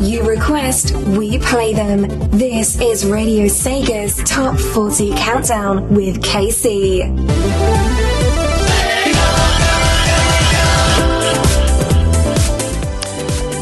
[0.00, 2.02] You request, we play them.
[2.30, 7.06] This is Radio Sega's Top 40 Countdown with KC.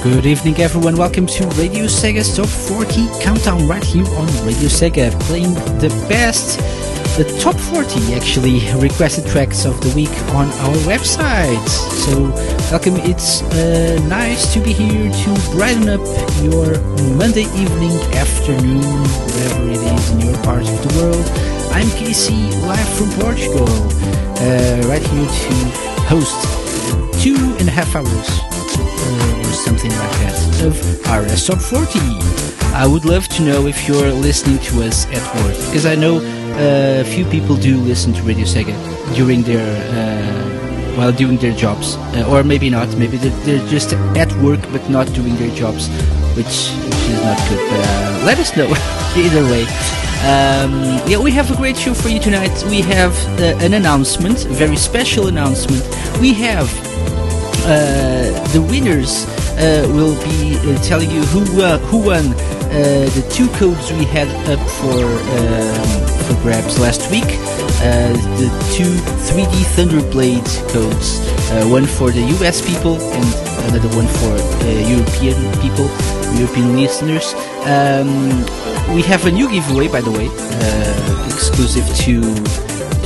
[0.03, 0.97] Good evening, everyone.
[0.97, 6.59] Welcome to Radio Sega's Top 40 Countdown right here on Radio Sega, playing the best
[7.17, 11.69] the top 40 actually requested tracks of the week on our website.
[11.69, 12.31] So,
[12.73, 12.97] welcome.
[13.09, 16.01] It's uh, nice to be here to brighten up
[16.43, 16.81] your
[17.15, 21.25] Monday evening, afternoon, wherever it is in your part of the world.
[21.71, 25.55] I'm Casey, live from Portugal, uh, right here to
[26.11, 26.35] host
[27.23, 30.75] two and a half hours uh, or something like that of
[31.07, 32.01] RS Top 40.
[32.75, 36.19] I would love to know if you're listening to us at work because I know
[36.57, 38.75] uh, few people do listen to Radio Sega
[39.15, 42.89] during their uh, while doing their jobs, uh, or maybe not.
[42.97, 45.89] Maybe they're, just at work but not doing their jobs,
[46.37, 47.61] which which is not good.
[47.71, 48.69] But uh, let us know
[49.17, 49.65] either way.
[50.25, 50.73] Um,
[51.07, 52.65] yeah, we have a great show for you tonight.
[52.71, 55.83] We have uh, an announcement, a very special announcement.
[56.21, 56.69] We have
[57.67, 59.27] uh, the winners
[59.95, 61.41] will be telling you who
[61.89, 62.31] who won
[62.71, 65.05] the two codes we had up for.
[65.39, 67.29] Um, for grabs last week.
[67.85, 68.89] Uh, the two
[69.29, 71.21] 3D Thunderblade codes,
[71.53, 73.25] uh, one for the US people and
[73.69, 75.89] another one for uh, European people,
[76.39, 77.35] European listeners.
[77.67, 78.09] Um,
[78.95, 82.21] we have a new giveaway, by the way, uh, exclusive to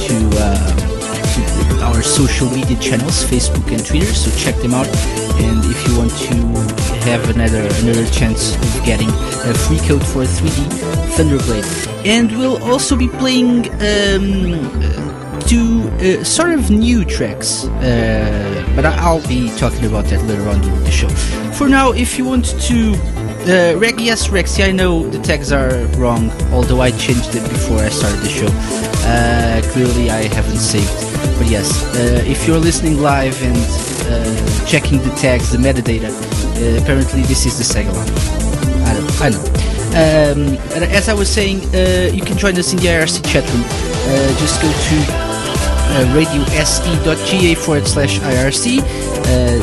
[0.07, 0.98] to, uh,
[1.83, 4.13] our social media channels, Facebook and Twitter.
[4.15, 4.89] So check them out.
[5.41, 6.35] And if you want to
[7.09, 10.61] have another another chance of getting a free code for 3D
[11.17, 18.85] Thunderblade and we'll also be playing um, two uh, sort of new tracks, uh, but
[18.85, 21.09] I'll be talking about that later on during the show.
[21.53, 22.95] For now, if you want to,
[23.45, 27.79] uh, Reg, yes, Rexy, I know the tags are wrong, although I changed it before
[27.79, 28.49] I started the show.
[29.09, 31.08] Uh, clearly, I haven't saved,
[31.39, 33.57] but yes, uh, if you're listening live and
[34.11, 38.11] uh, checking the tags, the metadata, uh, apparently this is the Sega line.
[38.85, 39.59] I know, I know.
[39.89, 40.59] Um,
[40.91, 43.65] as I was saying, uh, you can join us in the IRC chat room.
[43.65, 44.97] Uh, just go to
[45.91, 48.83] uh, radiose.ga forward slash IRC.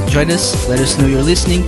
[0.10, 1.68] Join us, let us know you're listening.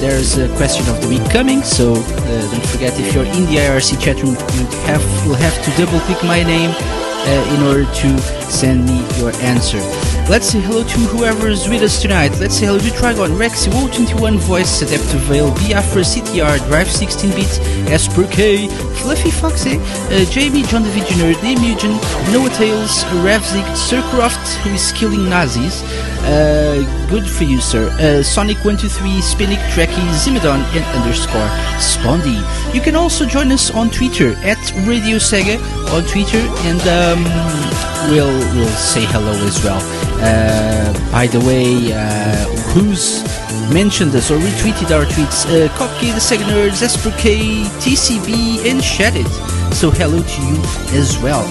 [0.00, 4.00] There's a question of the week coming, so don't forget if you're in the IRC
[4.02, 8.18] chat room, you have, you'll have to double click my name Uh, in order to
[8.50, 9.80] send me your answer.
[10.26, 12.32] Let's say hello to whoever's with us tonight.
[12.40, 18.26] Let's say hello to Trigon, Rexy, Wo21 Voice, Adaptive Veil, Biafra, CTR, Drive 16-bit, Esper
[18.28, 22.00] K, Fluffy Foxy, uh, Jamie, John the Visioner, Nemugen,
[22.32, 25.82] Noah Tales, Revzik, Sircroft, who is killing Nazis.
[26.24, 27.90] Uh, good for you, sir.
[27.90, 32.40] Uh, Sonic123, Spinnick, Trekkie, Zimidon, and underscore Spondy.
[32.74, 35.60] You can also join us on Twitter at Radio Sega
[35.92, 39.80] on Twitter, and um, we'll we'll say hello as well.
[40.20, 43.22] Uh, by the way, uh, who's
[43.72, 45.46] mentioned us or retweeted our tweets?
[45.46, 46.80] Uh, Kopke, the Sega Nerds,
[47.18, 49.28] K, TCB, and Shadid.
[49.74, 50.56] So hello to you
[50.98, 51.44] as well.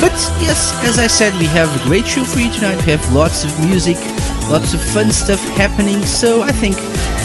[0.00, 2.76] But yes, as I said, we have a great show for you tonight.
[2.84, 3.96] We have lots of music,
[4.50, 6.04] lots of fun stuff happening.
[6.04, 6.76] So I think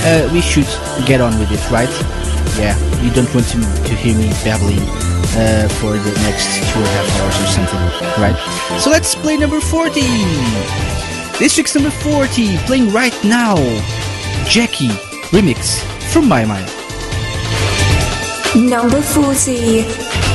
[0.06, 0.70] uh, we should
[1.06, 1.90] get on with it, right?
[2.58, 4.80] Yeah, you don't want to, to hear me babbling
[5.36, 7.82] uh, for the next two and a half hours or something,
[8.22, 8.80] right?
[8.80, 10.02] So let's play number 40.
[11.40, 13.56] This week's number 40, playing right now,
[14.46, 14.90] Jackie
[15.32, 15.80] remix
[16.12, 16.68] from My Mind.
[18.56, 20.29] Number 40.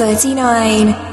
[0.00, 1.09] 39.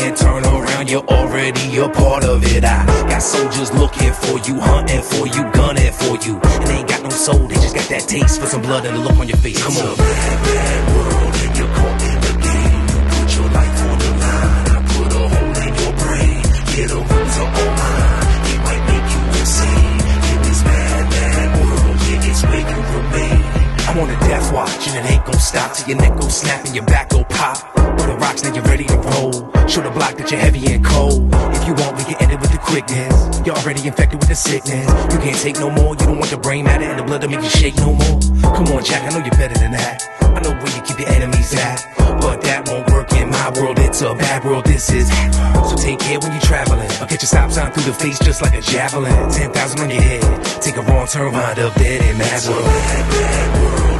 [0.00, 0.90] And turn around.
[0.90, 2.64] You're already a part of it.
[2.64, 6.40] I got soldiers looking for you, hunting for you, gunning for you.
[6.40, 8.96] And they ain't got no soul, they just got that taste for some blood and
[8.96, 9.62] a look on your face.
[9.62, 9.96] Come on.
[9.96, 12.32] Bad, bad world and you're caught in the
[16.72, 18.48] Get a root to all mine.
[18.48, 20.00] It might make you insane.
[20.32, 23.42] In this mad, mad world, yeah, it's where you remain.
[23.88, 26.64] I'm on a death watch and it ain't gon' stop till your neck go snap
[26.64, 27.71] and your back go pop.
[28.22, 29.32] Rocks, now you're ready to roll.
[29.66, 31.26] Show the block that you're heavy and cold.
[31.58, 33.42] If you want, we can end it with the quickness.
[33.44, 34.86] You're already infected with the sickness.
[35.12, 35.98] You can't take no more.
[35.98, 38.20] You don't want the brain matter and the blood to make you shake no more.
[38.54, 40.06] Come on, Jack, I know you're better than that.
[40.22, 41.82] I know where you keep your enemies at.
[42.22, 43.80] But that won't work in my world.
[43.80, 44.66] It's a bad world.
[44.66, 45.10] This is.
[45.66, 46.90] So take care when you're traveling.
[47.02, 49.10] I'll get your stop sign through the face just like a javelin.
[49.34, 50.22] 10,000 on your head.
[50.62, 52.70] Take a wrong turn, wind up dead in world.
[52.70, 53.91] Bad, bad world.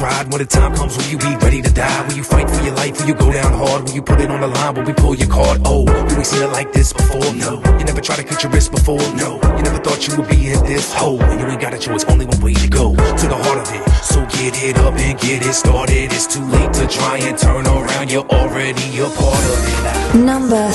[0.00, 0.32] Ride?
[0.32, 2.06] When the time comes, will you be ready to die?
[2.08, 2.98] Will you fight for your life?
[2.98, 3.84] Will you go down hard?
[3.84, 4.74] Will you put it on the line?
[4.74, 5.60] Will we pull your card?
[5.64, 7.32] Oh, you ain't seen it like this before?
[7.34, 7.62] No.
[7.78, 8.98] You never tried to cut your wrist before?
[9.14, 9.38] No.
[9.56, 11.22] You never thought you would be in this hole.
[11.22, 12.94] And you ain't got a choice, only one way to go.
[12.94, 13.82] To the heart of it.
[14.02, 16.12] So get it up and get it started.
[16.12, 18.10] It's too late to try and turn around.
[18.10, 20.24] You're already a part of it.
[20.24, 20.72] Number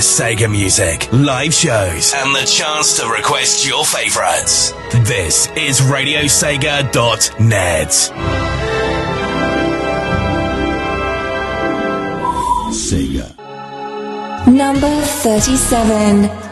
[0.00, 0.16] 38.
[0.16, 4.72] Sega music, live shows, and the chance to request your favorites.
[5.08, 7.90] This is RadioSega.net.
[12.72, 13.26] Sega.
[14.46, 16.45] Number 37.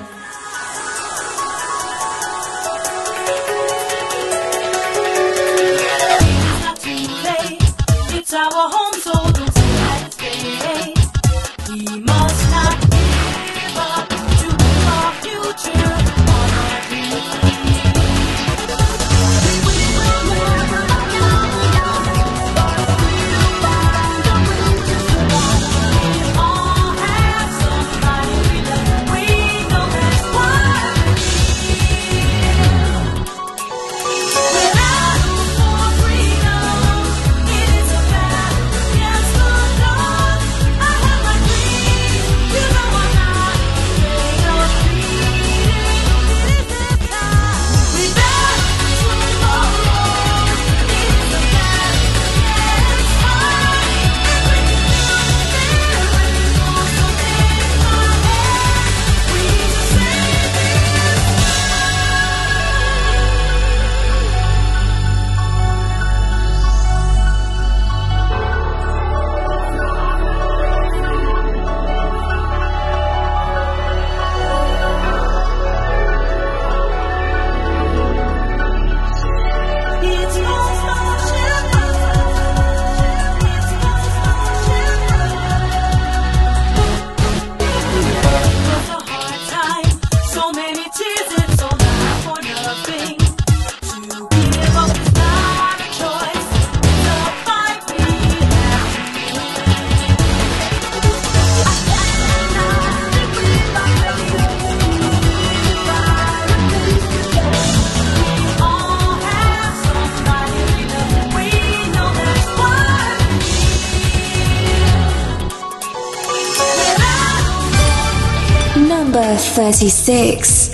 [119.72, 120.73] 36.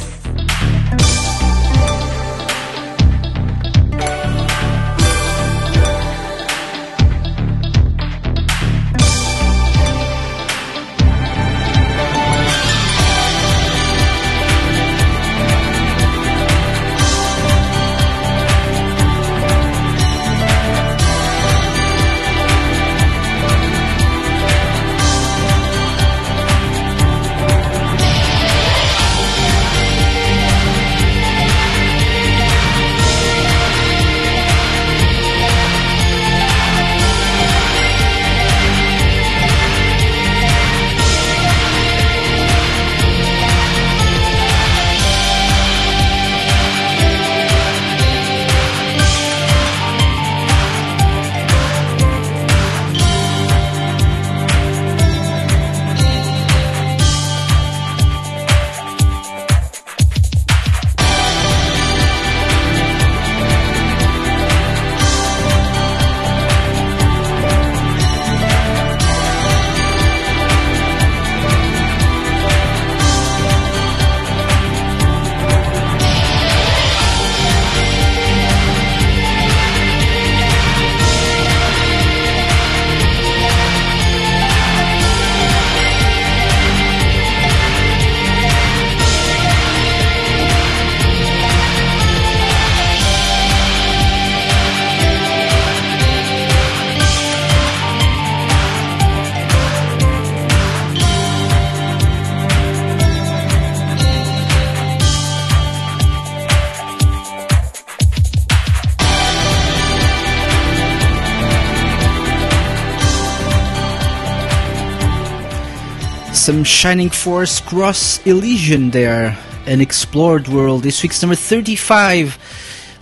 [116.61, 120.83] Some Shining Force Cross Elysion there, an explored world.
[120.83, 122.37] This week's number 35,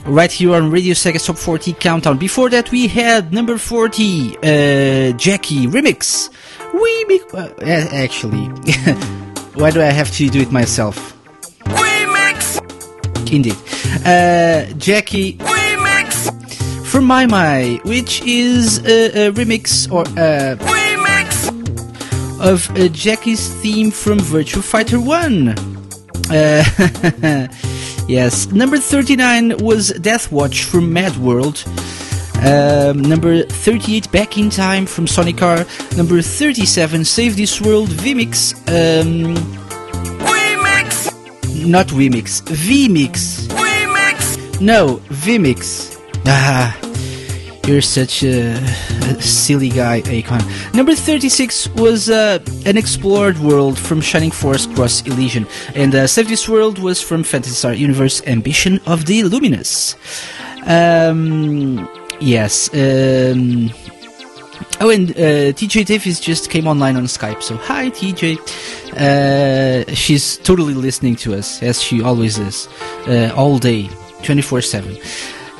[0.06, 2.18] right here on Radio Sega Top 40 Countdown.
[2.18, 4.40] Before that, we had number 40, uh,
[5.16, 6.30] Jackie Remix.
[6.72, 7.48] We be- uh,
[7.90, 8.44] actually,
[9.60, 11.16] why do I have to do it myself?
[11.64, 12.62] Remix!
[13.32, 13.56] Indeed.
[14.06, 16.86] Uh, Jackie Remix!
[16.86, 20.77] from My My, which is a, a remix or uh!
[22.40, 25.48] Of uh, Jackie's theme from Virtua Fighter 1.
[26.30, 27.48] Uh,
[28.08, 31.64] yes, number 39 was Death Watch from Mad World.
[32.44, 35.66] Um, number 38, Back in Time from Sonic R.
[35.96, 38.54] Number 37, Save This World Vmix.
[38.68, 39.34] Um,
[40.20, 41.66] Remix!
[41.66, 43.48] not Vmix, Vmix.
[43.48, 44.60] Remix!
[44.60, 46.00] No, Vimix.
[46.26, 46.76] Ah,
[47.68, 50.42] you're such a, a silly guy, Akon.
[50.74, 55.46] Number 36 was uh, An Explored World from Shining Force Cross Elysion.
[55.74, 59.96] And uh, Save This World was from Phantasy Star Universe Ambition of the Luminous.
[60.66, 61.88] Um,
[62.20, 62.72] yes.
[62.72, 63.70] Um,
[64.80, 67.42] Oh, and uh, TJ Davis just came online on Skype.
[67.42, 68.38] So hi, TJ.
[68.96, 72.68] Uh, she's totally listening to us as she always is,
[73.06, 73.88] uh, all day,
[74.22, 74.96] twenty four seven.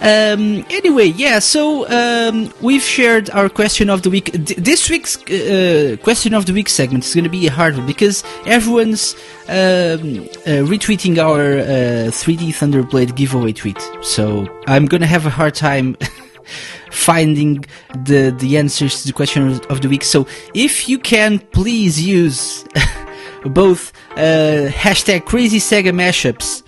[0.00, 1.40] Um, anyway, yeah.
[1.40, 4.30] So um, we've shared our question of the week.
[4.44, 7.76] D- this week's uh, question of the week segment is going to be a hard
[7.76, 9.14] one because everyone's
[9.48, 13.80] um, uh, retweeting our uh, 3D Thunderblade giveaway tweet.
[14.02, 15.96] So I'm going to have a hard time.
[16.90, 17.62] finding
[18.04, 20.02] the the answers to the question of, of the week.
[20.02, 22.64] So if you can, please use
[23.44, 26.62] both uh, hashtag Crazy Sega Mashups.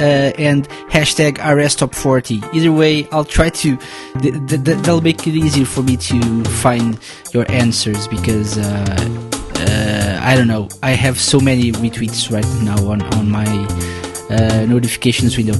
[0.00, 2.40] Uh, and hashtag RS Top 40.
[2.52, 3.76] Either way, I'll try to.
[4.20, 6.98] Th- th- th- that'll make it easier for me to find
[7.32, 8.96] your answers because uh,
[9.56, 10.68] uh, I don't know.
[10.82, 13.46] I have so many retweets right now on on my
[14.30, 15.54] uh, notifications window.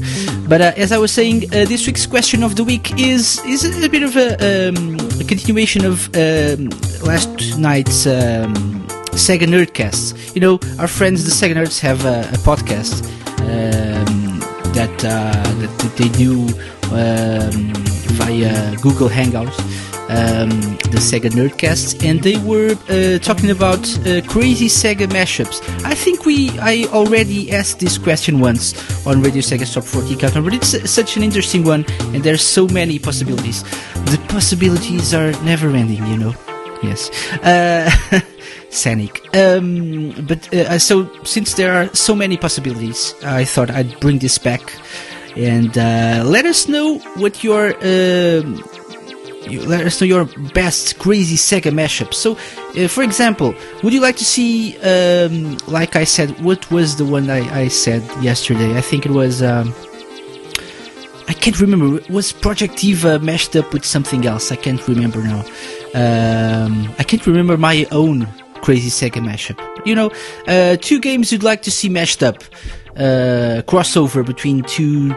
[0.48, 3.64] But uh, as I was saying, uh, this week's question of the week is is
[3.84, 6.68] a bit of a, um, a continuation of um,
[7.02, 8.54] last night's um,
[9.16, 10.34] Sega Nerdcast.
[10.34, 13.02] You know, our friends the Sega Nerds have a, a podcast
[13.48, 14.17] um,
[14.78, 16.42] that, uh, that they do
[16.94, 17.74] um,
[18.18, 19.58] via Google Hangouts
[20.08, 20.48] um,
[20.88, 25.60] the Sega Nerdcast, and they were uh, talking about uh, crazy Sega mashups.
[25.84, 28.72] I think we I already asked this question once
[29.06, 32.66] on Radio Sega Top 40 Countdown, but it's such an interesting one, and there's so
[32.68, 33.62] many possibilities.
[34.12, 36.34] The possibilities are never ending, you know.
[36.82, 37.10] Yes.
[37.42, 37.90] Uh,
[38.70, 39.18] Sanic.
[39.34, 44.38] Um, but uh, so since there are so many possibilities, I thought I'd bring this
[44.38, 44.72] back
[45.36, 48.62] and uh, let us know what your um
[49.50, 52.12] you let us know your best crazy Sega mashup.
[52.12, 52.36] So,
[52.76, 57.04] uh, for example, would you like to see, um, like I said, what was the
[57.04, 58.76] one I, I said yesterday?
[58.76, 59.42] I think it was.
[59.42, 59.74] Um,
[61.28, 62.00] I can't remember.
[62.10, 64.50] Was Project Eva mashed up with something else?
[64.50, 65.40] I can't remember now.
[65.94, 68.26] Um, I can't remember my own
[68.62, 69.58] crazy Sega mashup.
[69.86, 70.10] You know,
[70.46, 72.42] uh, two games you'd like to see mashed up.
[72.96, 75.14] Uh, crossover between two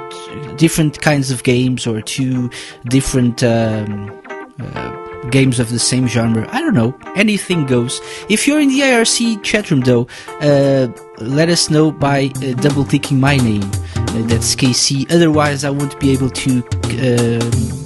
[0.56, 2.48] different kinds of games or two
[2.86, 4.12] different um,
[4.60, 6.48] uh, games of the same genre.
[6.52, 6.96] I don't know.
[7.16, 8.00] Anything goes.
[8.30, 10.08] If you're in the IRC chat room, though,
[10.42, 13.64] uh, let us know by uh, double clicking my name.
[13.96, 15.12] Uh, that's KC.
[15.12, 17.82] Otherwise, I won't be able to um,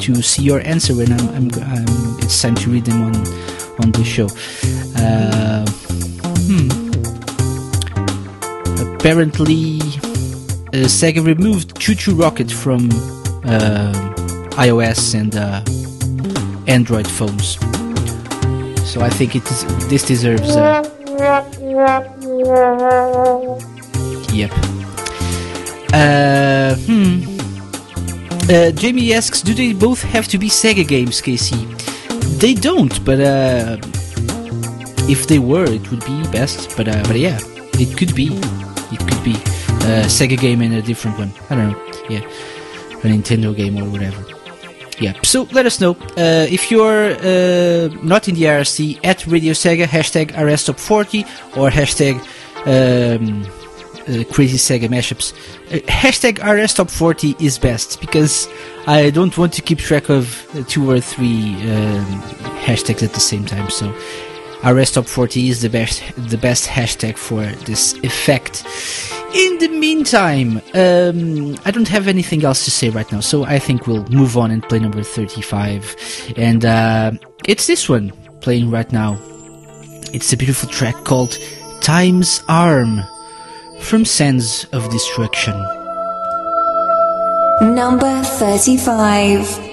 [0.00, 3.12] to see your answer when I'm, I'm, I'm, it's time to read them on
[3.82, 4.28] on the show.
[4.96, 5.64] Uh,
[6.46, 6.90] hmm
[9.00, 12.90] apparently uh, Sega removed ChuChu Rocket from
[13.44, 13.92] uh,
[14.60, 15.62] iOS and uh,
[16.70, 17.54] Android phones.
[18.86, 20.50] So I think it is, this deserves.
[20.50, 20.82] Uh,
[24.34, 24.52] yep.
[25.94, 27.24] Uh, hmm.
[28.50, 31.89] Uh, Jamie asks, do they both have to be Sega games, KC?
[32.38, 33.18] They don't, but
[35.08, 36.76] if they were, it would be best.
[36.76, 37.38] But but yeah,
[37.74, 38.28] it could be
[38.92, 39.34] it could be
[39.86, 41.32] a Sega game and a different one.
[41.50, 41.92] I don't know.
[42.08, 44.24] Yeah, a Nintendo game or whatever.
[45.00, 45.14] Yeah.
[45.22, 49.86] So let us know uh, if you're uh, not in the IRC at Radio Sega
[49.86, 51.24] hashtag RSTop40
[51.56, 52.20] or hashtag
[52.66, 53.42] um,
[54.08, 55.32] uh, Crazy Sega mashups.
[55.72, 58.48] Uh, hashtag RSTop40 is best because
[58.86, 62.04] I don't want to keep track of two or three um,
[62.64, 63.70] hashtags at the same time.
[63.70, 63.94] So
[64.64, 68.64] RS Top 40 is the best the best hashtag for this effect.
[69.34, 73.58] In the meantime, um, I don't have anything else to say right now, so I
[73.58, 76.34] think we'll move on and play number 35.
[76.36, 77.12] And uh,
[77.46, 79.18] it's this one playing right now.
[80.12, 81.38] It's a beautiful track called
[81.80, 83.00] Time's Arm
[83.80, 85.54] from Sands of Destruction.
[87.62, 89.69] Number 35.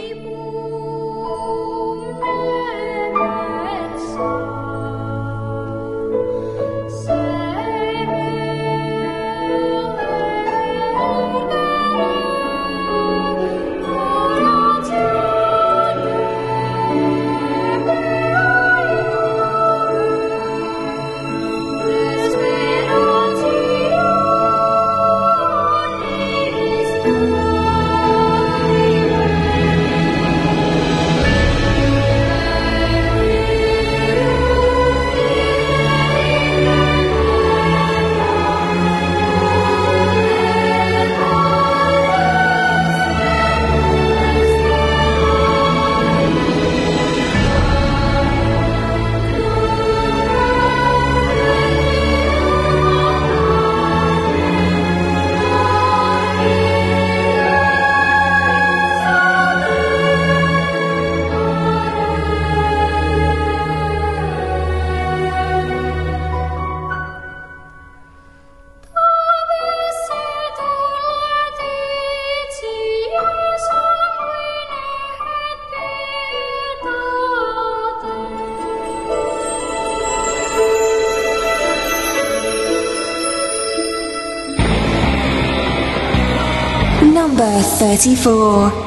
[87.98, 88.87] Number 34.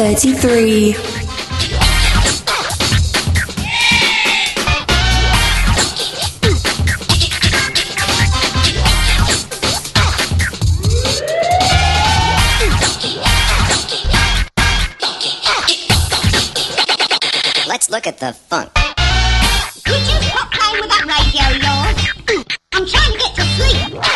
[0.00, 0.94] 33.
[17.68, 18.72] Let's look at the funk.
[19.84, 21.44] Could you stop playing with that radio.
[22.72, 24.09] I'm trying to get to sleep.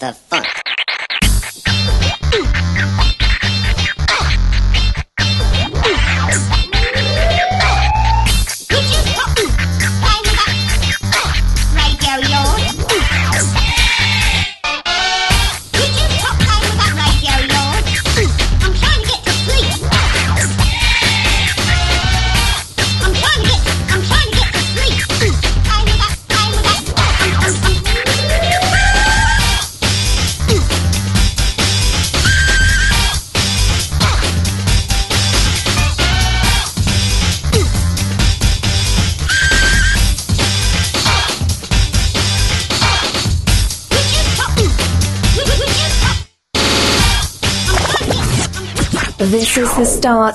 [0.00, 0.29] the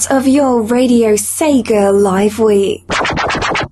[0.04, 2.84] of your Radio Sega Live Week.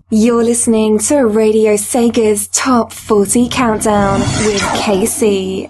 [0.09, 5.69] You're listening to Radio Sega's Top 40 Countdown with KC.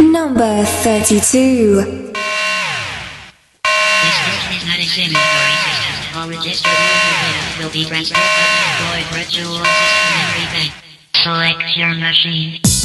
[0.00, 2.12] Number 32.
[11.14, 12.77] Select your machine.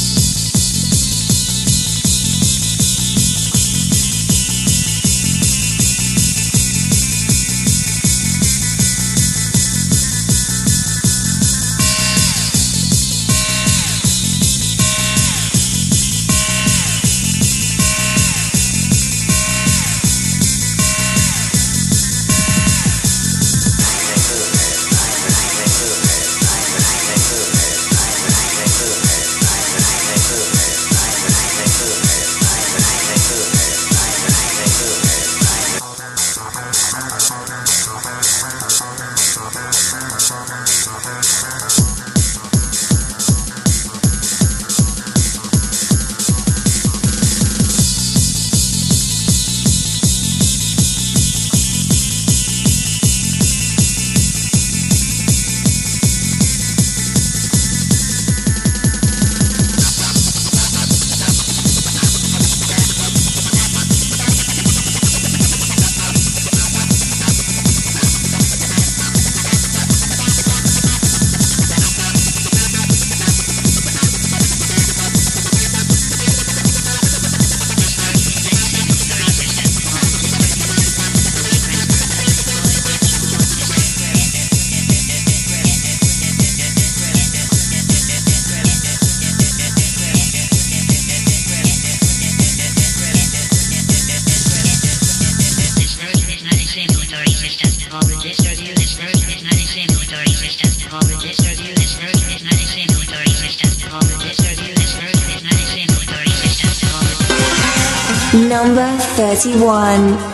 [109.43, 110.32] 21.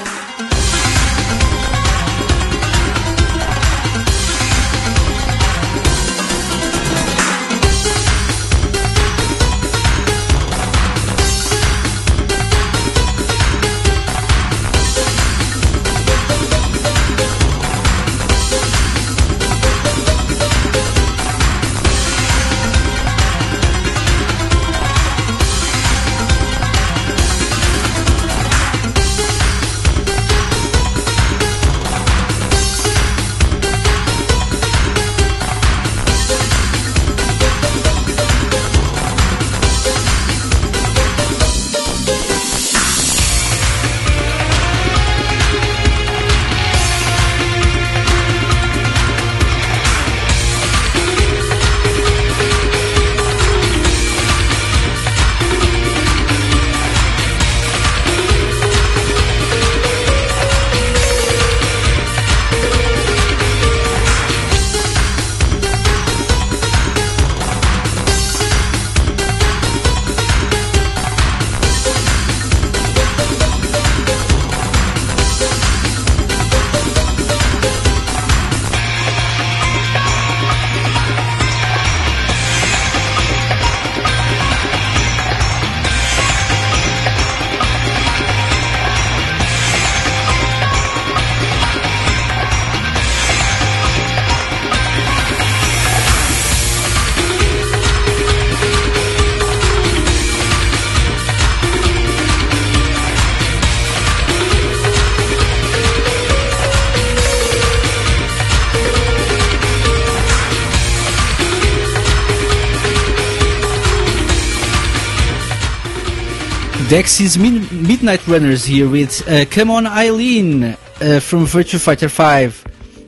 [116.89, 122.65] Dexy's Min- Midnight Runners here with uh, Come On Eileen uh, from Virtua Fighter 5.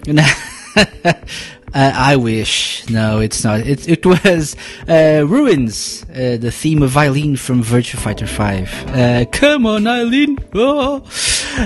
[0.78, 1.14] uh,
[1.74, 2.88] I wish.
[2.92, 3.62] No, it's not.
[3.62, 4.56] It, it was
[4.88, 8.88] uh, Ruins, uh, the theme of Eileen from Virtua Fighter 5.
[8.90, 10.38] Uh, come on, Eileen!
[10.54, 11.04] Oh.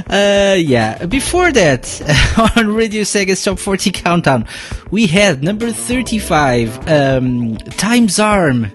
[0.09, 4.47] Yeah, before that, on Radio Sega's Top 40 Countdown,
[4.89, 8.71] we had number 35, um, Time's Arm.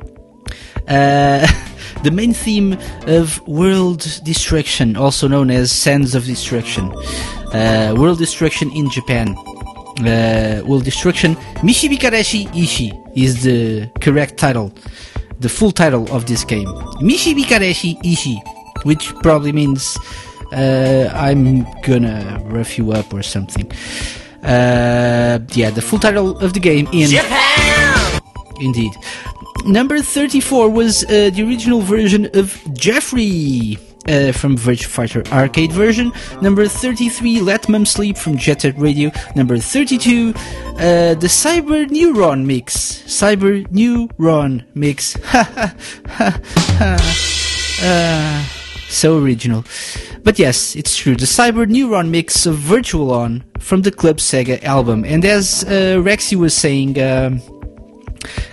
[0.86, 1.46] Uh,
[2.02, 6.92] the main theme of World Destruction, also known as Sands of Destruction.
[7.52, 9.36] Uh, World Destruction in Japan.
[10.00, 14.72] Uh, World Destruction Michibikareshi Ishi is the correct title,
[15.40, 16.68] the full title of this game.
[17.02, 18.40] Michibikareshi Ishi,
[18.84, 19.98] which probably means
[20.52, 23.70] uh, I'm gonna rough you up or something.
[24.42, 28.20] Uh, yeah, the full title of the game in Japan.
[28.58, 28.92] Indeed.
[29.64, 36.12] Number 34 was uh, the original version of Jeffrey uh, from Virtua Fighter arcade version.
[36.40, 39.10] Number 33, Let Mum Sleep from Jet Set Radio.
[39.36, 40.34] Number 32, uh,
[41.14, 43.02] the Cyber Neuron mix.
[43.06, 45.16] Cyber Neuron mix.
[45.30, 45.74] Ha ha
[46.78, 47.26] ha.
[47.82, 48.44] Uh,
[48.88, 49.64] so original.
[50.22, 51.16] But yes, it's true.
[51.16, 55.04] The Cyber Neuron mix of Virtual On from the Club Sega album.
[55.04, 57.40] And as uh, Rexy was saying, um,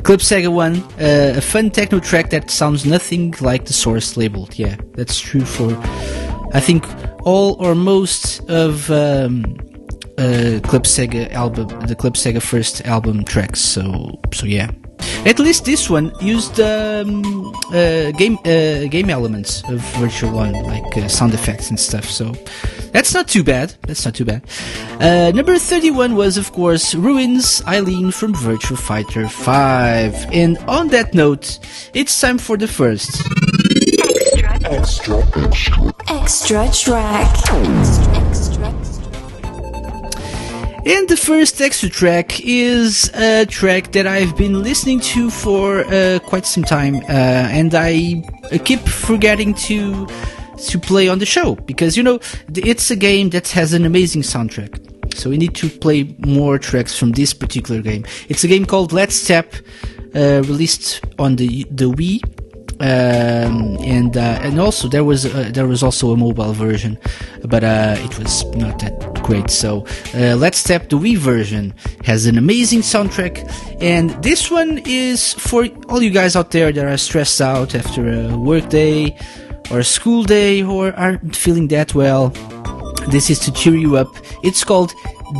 [0.03, 4.58] Club Sega One, uh, a fun techno track that sounds nothing like the source labeled.
[4.58, 5.71] Yeah, that's true for,
[6.53, 6.86] I think,
[7.23, 9.58] all or most of um,
[10.17, 13.62] uh, Sega album, the Club Sega first album tracks.
[13.62, 14.71] So, so yeah.
[15.25, 20.97] At least this one used um, uh, game uh, game elements of Virtual One, like
[20.97, 22.05] uh, sound effects and stuff.
[22.05, 22.33] So
[22.91, 23.73] that's not too bad.
[23.88, 24.41] That's not too bad.
[24.99, 30.31] Uh, number 31 was, of course, Ruins Eileen from Virtua Fighter 5.
[30.31, 31.60] And on that note,
[31.93, 33.21] it's time for the first.
[36.10, 37.38] Extra track.
[38.15, 38.57] Extra.
[40.88, 46.19] And the first extra track is a track that I've been listening to for uh,
[46.19, 48.23] quite some time, uh, and I
[48.63, 50.08] keep forgetting to
[50.69, 52.21] to play on the show because you know
[52.56, 54.80] it's a game that has an amazing soundtrack.
[55.13, 58.06] So we need to play more tracks from this particular game.
[58.30, 59.47] It's a game called Let's Tap,
[60.15, 62.37] uh, released on the the Wii.
[62.80, 67.00] Um, and uh, and also there was uh, there was also a mobile version,
[67.44, 69.50] but uh, it was not that great.
[69.50, 71.74] So uh, Let's Tap the Wii version
[72.06, 73.42] has an amazing soundtrack,
[73.82, 78.08] and this one is for all you guys out there that are stressed out after
[78.08, 79.18] a work day
[79.72, 82.30] or a school day or aren't feeling that well.
[83.10, 84.16] This is to cheer you up.
[84.44, 84.92] It's called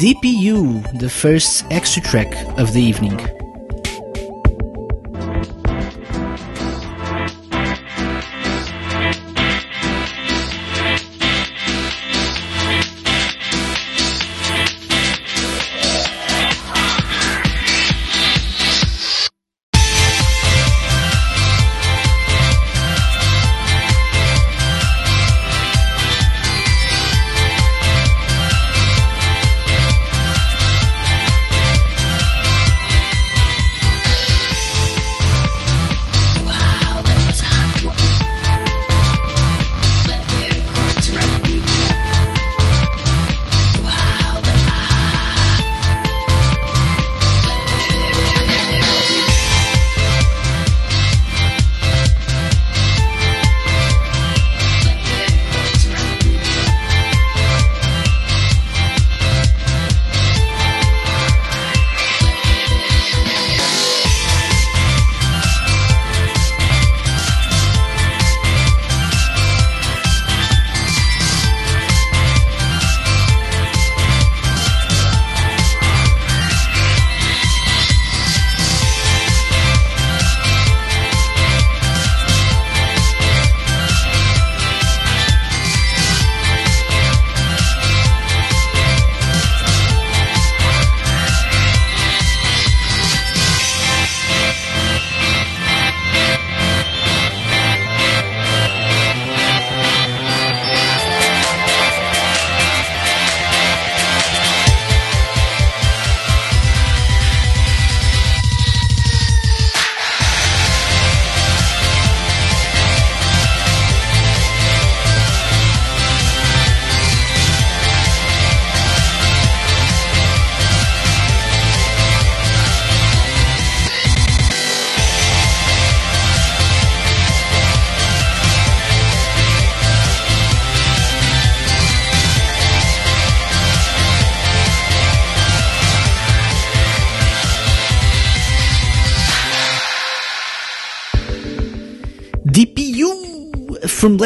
[0.02, 3.37] DPU, the first extra track of the evening.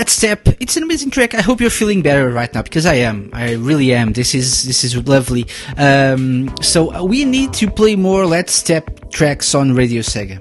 [0.01, 0.47] Let's Tap.
[0.59, 1.35] It's an amazing track.
[1.35, 3.29] I hope you're feeling better right now because I am.
[3.33, 4.13] I really am.
[4.13, 5.45] This is this is lovely.
[5.77, 10.39] Um, so uh, we need to play more Let's Tap tracks on Radio Sega.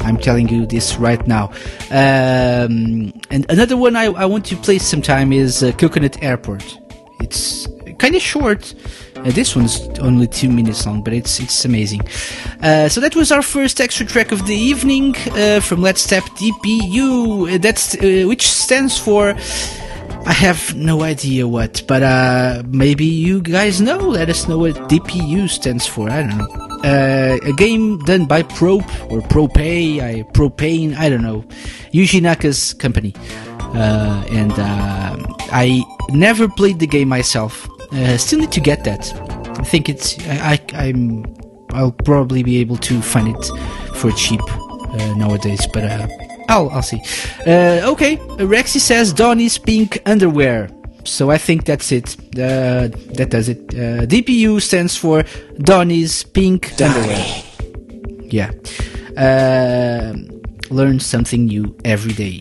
[0.00, 1.52] I'm telling you this right now.
[1.92, 6.76] Um, and another one I, I want to play sometime is uh, Coconut Airport.
[7.20, 7.68] It's
[8.00, 8.74] kind of short.
[9.24, 12.00] Uh, this one's only two minutes long, but it's it's amazing.
[12.62, 16.24] Uh, so that was our first extra track of the evening uh, from Let's Tap
[16.36, 17.54] DPU.
[17.54, 19.34] Uh, That's uh, which stands for.
[20.26, 23.98] I have no idea what, but uh, maybe you guys know.
[23.98, 26.10] Let us know what DPU stands for.
[26.10, 26.64] I don't know.
[26.84, 31.42] Uh, a game done by Prope or Propay, I, Propane, I don't know.
[31.92, 33.14] Yuji Naka's company.
[33.74, 35.16] Uh, and uh,
[35.50, 37.66] I never played the game myself.
[37.94, 39.12] Uh, still need to get that.
[39.58, 40.18] I think it's.
[40.26, 41.24] I, I, I'm.
[41.70, 43.44] I'll probably be able to find it
[43.96, 46.08] for cheap uh, nowadays, but uh,
[46.48, 47.00] I'll I'll see.
[47.46, 50.68] Uh, okay, Rexy says Donny's pink underwear.
[51.04, 52.16] So I think that's it.
[52.34, 53.58] Uh, that does it.
[53.74, 55.24] Uh, DPU stands for
[55.58, 57.42] Donny's pink underwear.
[58.24, 58.50] Yeah.
[59.16, 60.14] Uh,
[60.70, 62.40] learn something new every day.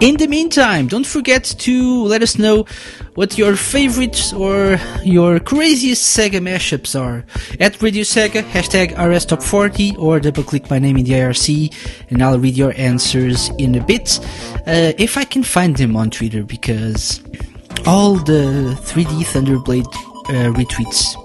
[0.00, 2.66] In the meantime, don't forget to let us know
[3.14, 7.24] what your favorites or your craziest Sega mashups are.
[7.58, 11.74] At Radio Sega, hashtag RSTop40 or double click my name in the IRC
[12.10, 14.20] and I'll read your answers in a bit.
[14.68, 17.20] Uh, if I can find them on Twitter because
[17.84, 19.86] all the 3D Thunderblade
[20.28, 21.16] uh, retweets.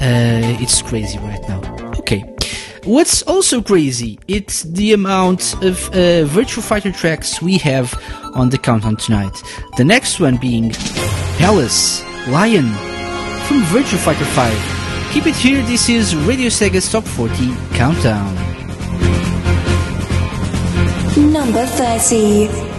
[0.00, 1.60] Uh, it's crazy right now.
[1.98, 2.35] Okay.
[2.86, 7.92] What's also crazy, it's the amount of uh, Virtua Fighter tracks we have
[8.36, 9.42] on the countdown tonight.
[9.76, 10.70] The next one being
[11.36, 12.68] Palace Lion
[13.48, 15.12] from Virtua Fighter 5.
[15.12, 18.32] Keep it here, this is Radio Sega's Top 40 Countdown.
[21.32, 22.75] Number 30.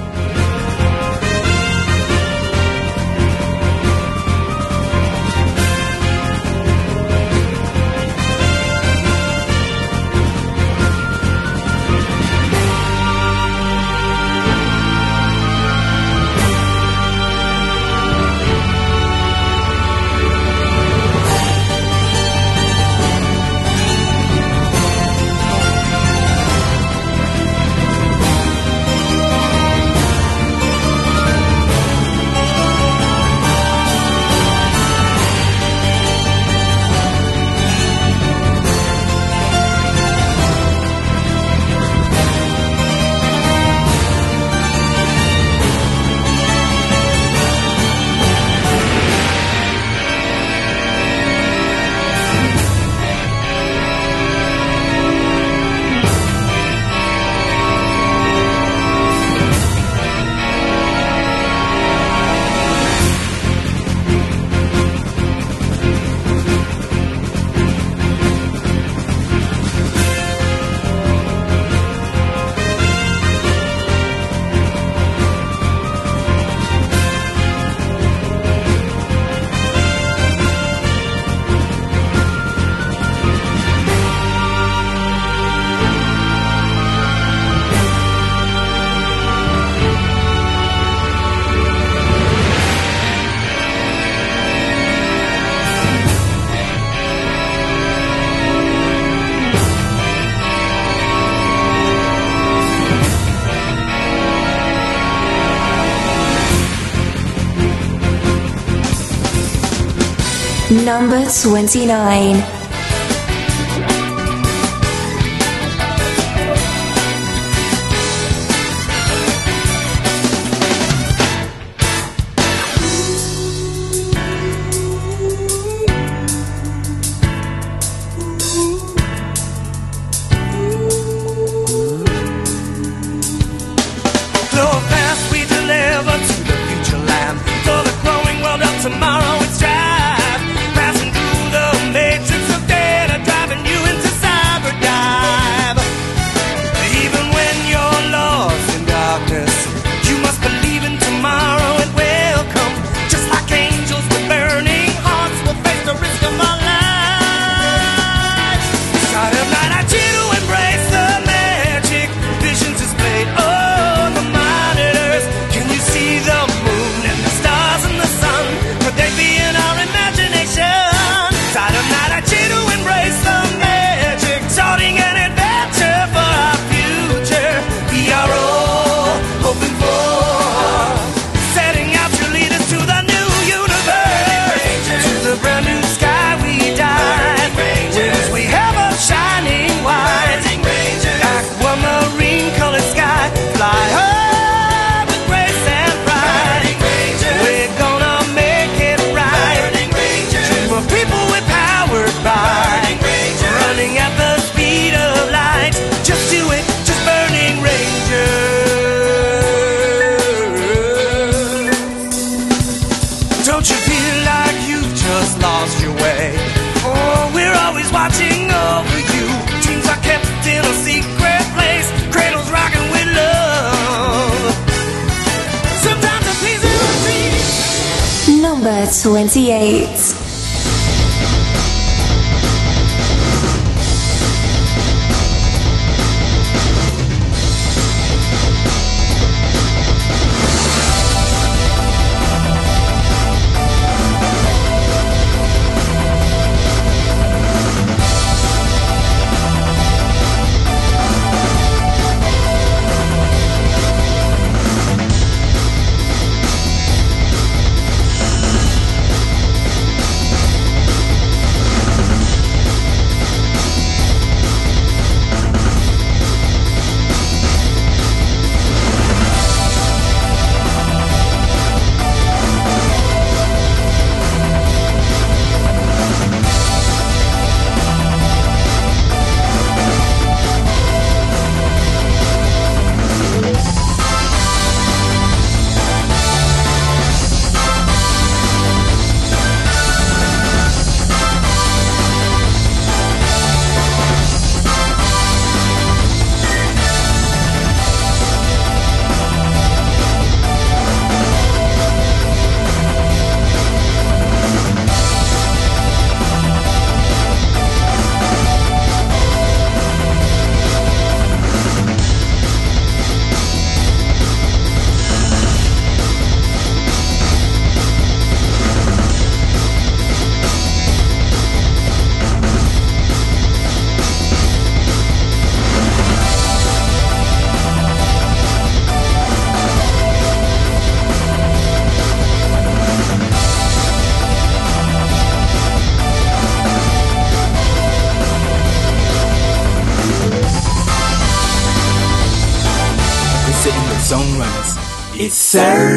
[110.88, 112.57] Number 29.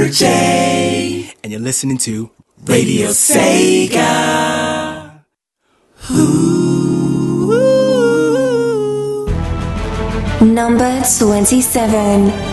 [0.08, 2.30] Sergey, and you're listening to
[2.64, 4.00] Radio Sega.
[10.40, 12.49] Number 27.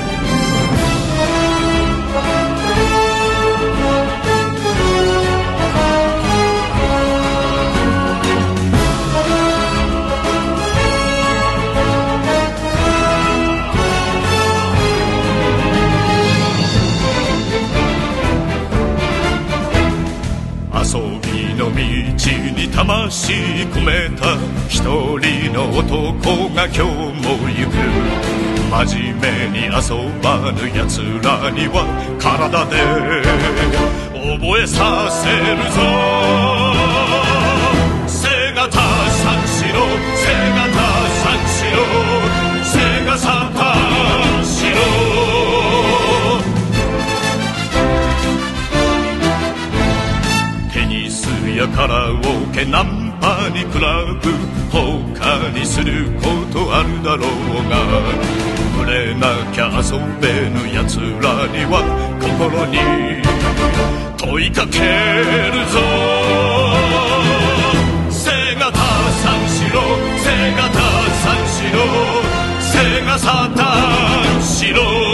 [23.18, 23.34] に魂
[23.74, 24.38] 込めた
[24.70, 24.82] 一
[25.18, 27.74] 人の男が今日も行く
[28.70, 29.72] 真面目に遊
[30.22, 31.76] ばぬ奴らには
[32.20, 32.76] 体で
[34.14, 35.78] 覚えさせるぞ。
[38.08, 39.80] 背がた三四郎
[40.16, 40.78] 背がた
[41.24, 41.78] 三四郎
[42.64, 43.60] 背がさ三
[44.46, 44.78] 四郎
[50.74, 52.16] テニスやカラオ
[52.54, 52.97] ケナ
[53.28, 54.32] ンパにクラブ
[54.72, 57.30] 他にすることあるだろう
[57.70, 57.76] が
[58.72, 61.84] 触れなきゃ遊べぬ奴らには
[62.22, 62.80] 心に
[64.18, 65.76] 問いかけるぞ。
[68.10, 69.82] 背がた三四郎
[70.24, 70.80] 背がた
[71.24, 71.78] 三四郎
[72.62, 75.07] 背がさ三四郎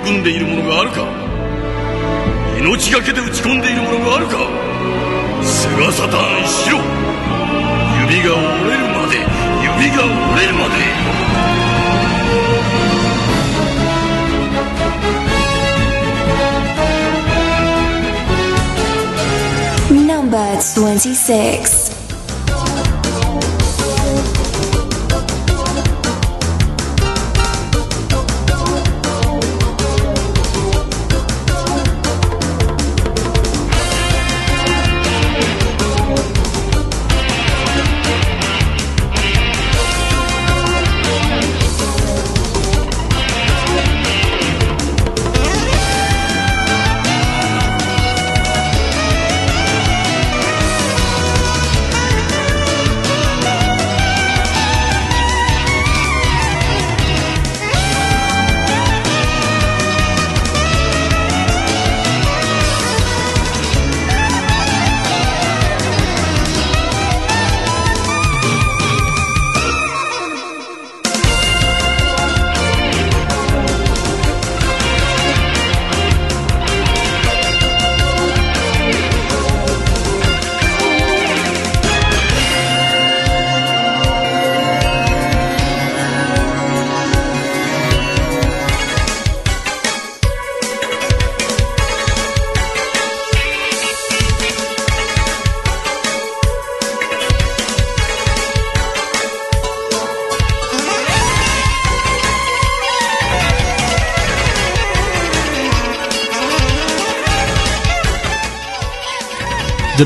[0.00, 1.04] 組んでいるものがあるか。
[2.58, 4.36] 命がけで打ち込んでいるものがあるか。
[5.42, 6.78] 菅サタンしろ。
[8.08, 9.16] 指が折れるまで。
[9.62, 10.74] 指が折れるまで。
[20.06, 21.89] Number 26.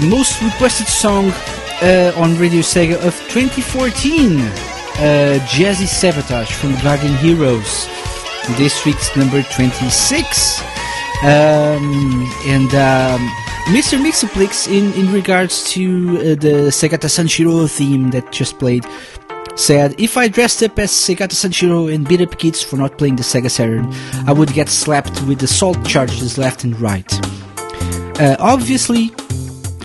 [0.01, 1.31] The most requested song
[1.81, 7.87] uh, on Radio Sega of 2014, uh, Jazzy Sabotage from Guardian Heroes.
[8.57, 10.63] This week's number 26.
[11.23, 13.21] Um, and um,
[13.71, 13.97] Mr.
[14.03, 18.85] Mixoplex, in, in regards to uh, the Segata Sanshiro theme that just played,
[19.55, 23.15] said, If I dressed up as Segata Sanshiro and beat up kids for not playing
[23.15, 23.95] the Sega Saturn,
[24.27, 27.13] I would get slapped with assault charges left and right.
[28.19, 29.13] Uh, obviously,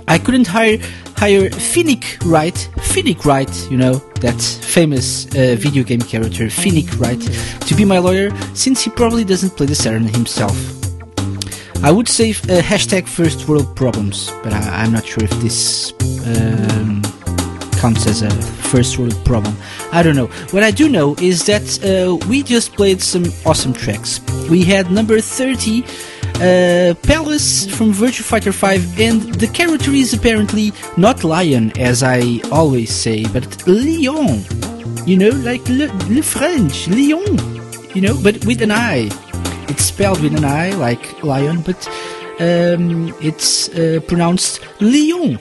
[0.10, 0.80] I couldn't hire
[1.18, 7.22] hire Phoenix Wright, Phoenix Wright, you know, that famous uh, video game character Phoenix Wright,
[7.68, 10.57] to be my lawyer since he probably doesn't play the Saturn himself.
[11.84, 15.93] I would say uh, hashtag first world problems, but I, I'm not sure if this
[16.26, 17.03] um,
[17.74, 18.32] counts as a
[18.72, 19.55] first world problem.
[19.91, 20.28] I don't know.
[20.51, 24.20] What I do know is that uh, we just played some awesome tracks.
[24.49, 25.84] We had number 30,
[26.40, 32.40] uh, Palace from Virtua Fighter 5, and the character is apparently not Lion, as I
[32.52, 34.44] always say, but Leon.
[35.06, 37.38] You know, like Le, le French, Leon.
[37.94, 39.10] You know, but with an I.
[39.68, 41.88] It's spelled with an I, like lion, but
[42.40, 45.40] um, it's uh, pronounced Leon.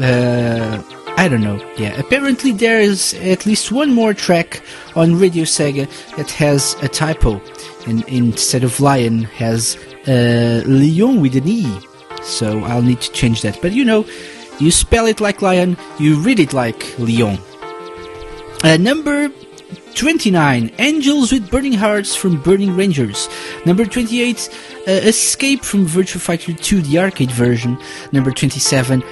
[0.00, 0.82] Uh,
[1.18, 1.60] I don't know.
[1.76, 4.62] Yeah, apparently there is at least one more track
[4.94, 5.86] on Radio Sega
[6.16, 7.42] that has a typo,
[7.86, 9.76] and instead of lion has
[10.08, 11.66] uh, Leon with an E.
[12.22, 13.60] So I'll need to change that.
[13.60, 14.06] But you know,
[14.58, 17.38] you spell it like lion, you read it like Leon.
[18.64, 19.30] Uh, number
[19.94, 23.28] 29 Angels with Burning Hearts from Burning Rangers.
[23.66, 24.48] Number 28
[24.86, 27.76] uh, Escape from Virtua Fighter 2, the arcade version.
[28.12, 29.06] Number 27 uh,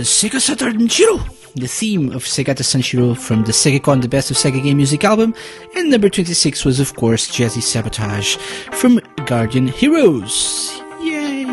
[0.00, 1.18] Sega Saturn Shiro,
[1.56, 5.04] the theme of Sega Segata Sanshiro from the SegaCon The Best of Sega Game Music
[5.04, 5.34] album.
[5.74, 8.36] And number 26 was, of course, Jazzy Sabotage
[8.72, 10.80] from Guardian Heroes.
[11.00, 11.46] Yay!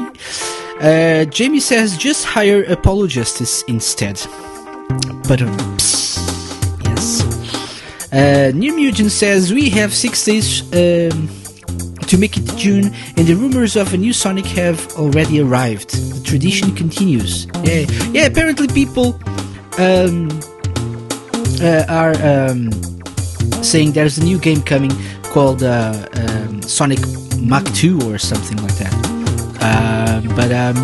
[0.81, 4.21] Uh, Jamie says just hire Apollo Justice instead.
[5.27, 7.23] But yes.
[8.11, 11.29] Uh, New Mugen says we have six days um,
[12.07, 15.91] to make it June, and the rumors of a new Sonic have already arrived.
[15.91, 17.47] The tradition continues.
[17.63, 18.25] Yeah, yeah.
[18.25, 19.17] Apparently, people
[19.79, 20.29] um,
[21.61, 22.71] uh, are um,
[23.63, 24.91] saying there's a new game coming
[25.23, 26.99] called uh, um, Sonic
[27.39, 28.93] Mach 2 or something like that.
[29.61, 30.77] Uh, but um,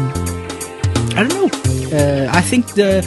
[1.15, 1.49] I don't know.
[1.97, 3.01] Uh, I think the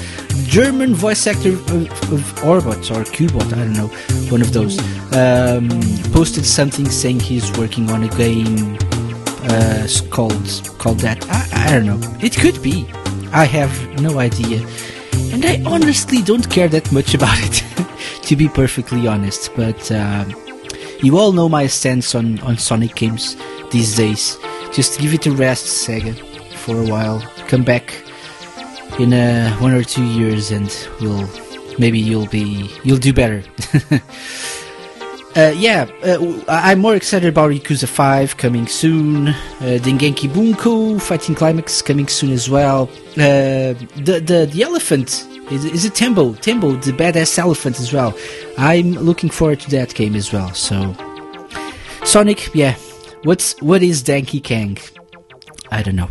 [0.47, 1.73] German voice actor of,
[2.13, 3.89] of Orbot or Cubot, I don't know,
[4.31, 4.79] one of those,
[5.15, 5.69] um,
[6.13, 8.77] posted something saying he's working on a game
[9.45, 10.47] uh, called
[10.79, 11.25] called that.
[11.31, 12.01] I, I don't know.
[12.21, 12.87] It could be.
[13.33, 14.67] I have no idea,
[15.33, 17.65] and I honestly don't care that much about it,
[18.25, 19.51] to be perfectly honest.
[19.55, 20.25] But uh,
[21.03, 23.37] you all know my stance on on Sonic games
[23.71, 24.39] these days.
[24.73, 26.15] Just give it a rest, Sega,
[26.57, 27.21] for a while.
[27.49, 27.95] Come back
[28.99, 31.29] in uh, one or two years, and we'll
[31.79, 33.43] maybe you'll be you'll do better.
[35.37, 39.29] uh, yeah, uh, I'm more excited about Yakuza 5 coming soon.
[39.29, 42.89] Uh, Dengeki Bunko Fighting Climax coming soon as well.
[43.13, 46.35] Uh, the the the elephant is, is it Tembo?
[46.35, 48.15] Tembo, the badass elephant as well.
[48.59, 50.53] I'm looking forward to that game as well.
[50.55, 50.95] So
[52.05, 52.77] Sonic, yeah.
[53.25, 54.79] What's what is Danky Kang?
[55.71, 56.09] I don't know.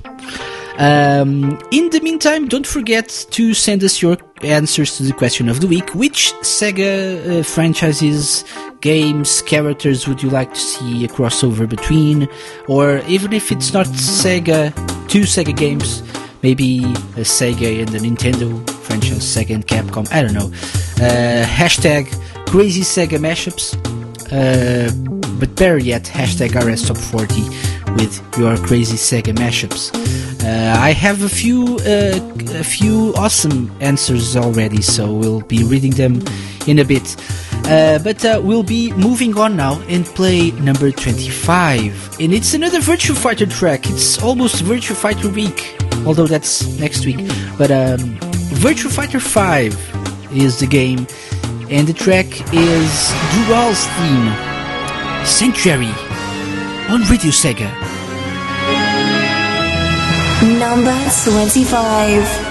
[0.77, 5.61] Um, in the meantime, don't forget to send us your answers to the question of
[5.61, 5.93] the week.
[5.93, 8.43] Which Sega uh, franchises,
[8.81, 12.27] games, characters would you like to see a crossover between?
[12.67, 14.73] Or even if it's not Sega,
[15.07, 16.03] two Sega games,
[16.41, 16.79] maybe
[17.15, 20.47] a Sega and a Nintendo franchise, Sega and Capcom, I don't know.
[21.03, 22.07] Uh, hashtag
[22.47, 23.75] crazy Sega mashups.
[24.31, 24.89] Uh,
[25.39, 27.41] but better yet, hashtag RS Top 40
[27.95, 29.91] with your crazy Sega mashups.
[30.43, 32.19] Uh, I have a few uh,
[32.59, 36.21] a few awesome answers already, so we'll be reading them
[36.67, 37.15] in a bit.
[37.65, 42.19] Uh, but uh, we'll be moving on now and play number 25.
[42.19, 43.87] And it's another Virtua Fighter track.
[43.89, 47.17] It's almost Virtua Fighter week, although that's next week.
[47.57, 48.17] But um,
[48.61, 51.05] Virtua Fighter 5 is the game,
[51.69, 55.93] and the track is Dural's theme, Sanctuary,
[56.91, 57.69] on Radio Sega.
[60.59, 62.50] Number 25.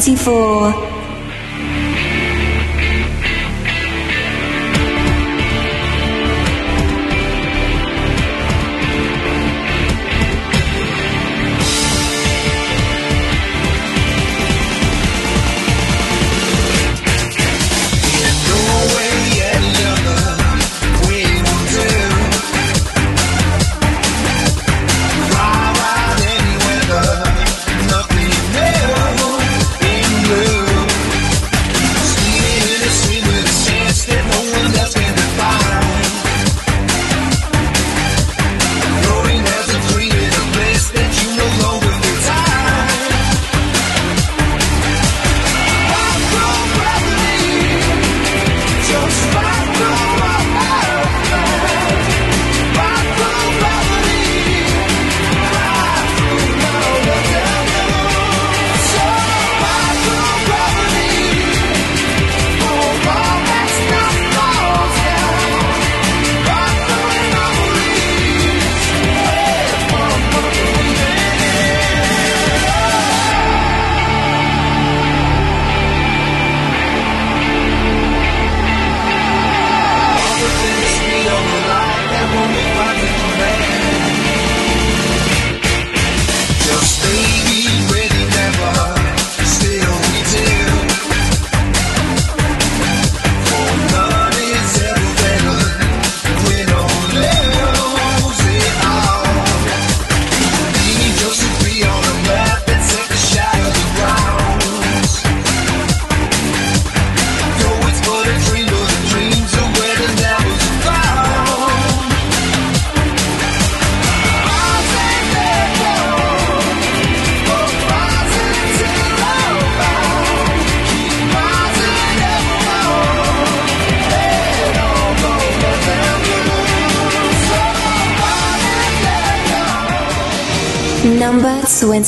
[0.00, 0.89] 四。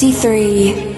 [0.03, 0.91] 63.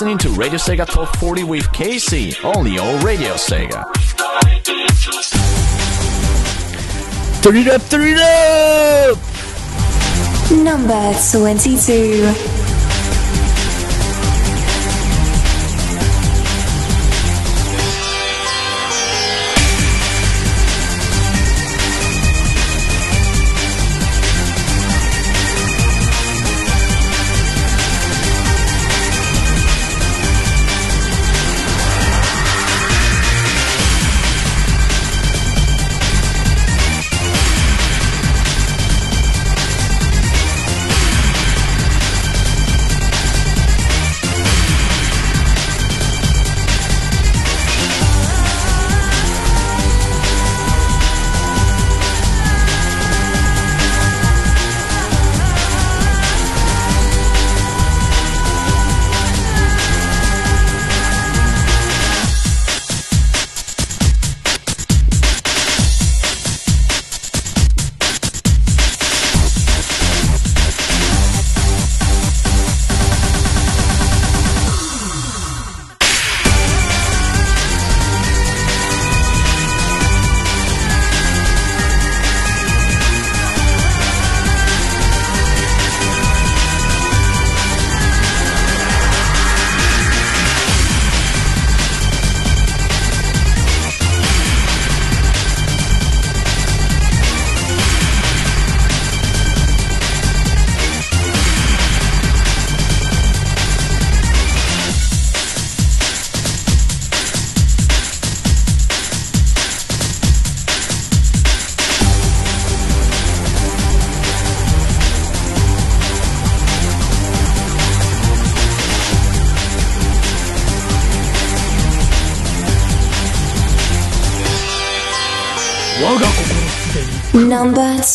[0.00, 3.84] listening to Radio Sega Top 40 with Casey, only on Radio Sega.
[7.42, 9.18] Turn it up, turn it up!
[10.64, 12.49] Number 22.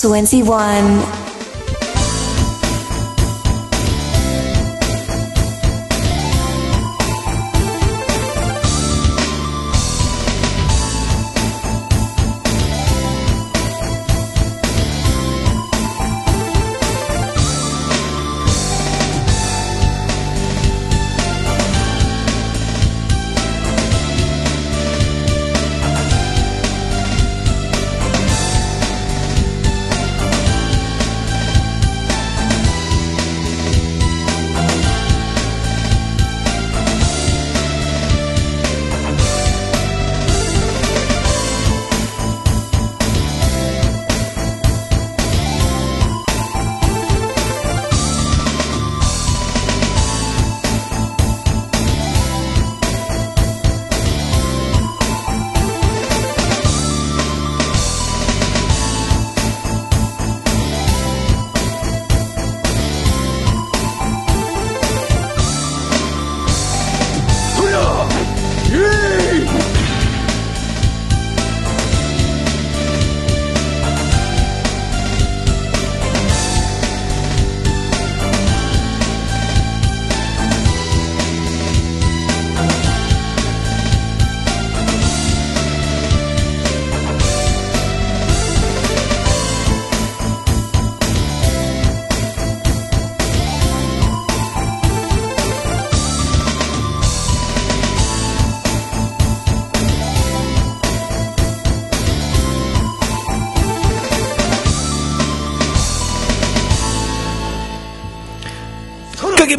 [0.06, 1.25] Number 21.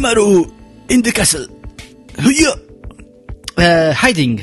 [0.07, 1.45] In the castle.
[2.13, 2.55] Huya!
[3.57, 4.37] Uh, hiding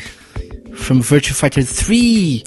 [0.74, 2.44] from Virtua Fighter 3.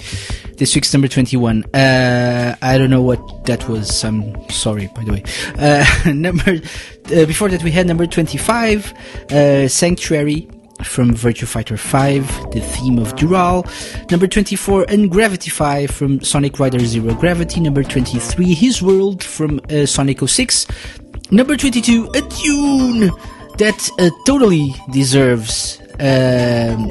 [0.56, 1.64] This week's number 21.
[1.74, 4.04] Uh, I don't know what that was.
[4.04, 5.24] I'm sorry, by the way.
[5.58, 6.60] Uh, number,
[7.06, 8.94] uh, before that we had number 25,
[9.32, 10.48] uh, Sanctuary
[10.84, 13.66] from Virtua Fighter 5, the theme of Dural.
[14.12, 17.58] Number 24, Ungravity 5 from Sonic Rider Zero Gravity.
[17.58, 20.68] Number 23, His World from uh, Sonic 06.
[21.30, 23.10] Number 22, a tune
[23.58, 26.88] that uh, totally deserves um,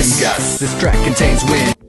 [0.00, 1.79] Yes, this track contains wind.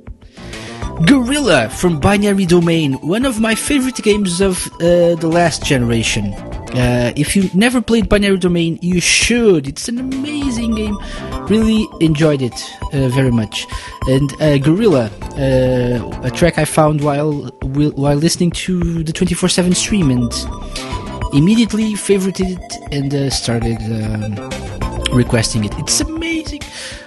[1.06, 6.34] Gorilla from Binary Domain, one of my favorite games of uh, the last generation.
[6.74, 9.68] Uh, if you never played Binary Domain, you should.
[9.68, 10.98] It's an amazing game.
[11.48, 12.54] Really enjoyed it
[12.94, 13.68] uh, very much.
[14.08, 20.12] And uh, Gorilla, uh, a track I found while while listening to the 24/7 stream,
[20.12, 20.32] and
[21.34, 24.50] immediately favorited it and uh, started um,
[25.16, 25.74] requesting it.
[25.80, 26.62] It's amazing.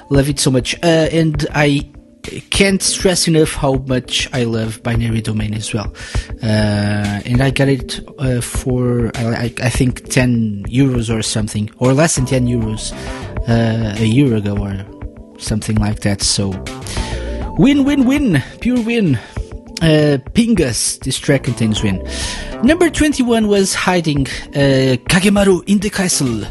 [0.09, 0.77] Love it so much.
[0.83, 1.91] And I
[2.51, 5.93] can't stress enough how much I love binary domain as well.
[6.43, 11.93] Uh, and I got it uh, for I, I, think 10 euros or something, or
[11.93, 12.93] less than 10 euros
[13.49, 16.23] uh, a year ago or something like that.
[16.23, 16.51] So
[17.59, 19.17] win, win, win, pure win.
[19.83, 22.03] Uh, Pingus, this track contains win.
[22.63, 26.45] Number 21 was hiding uh, Kagemaru in the castle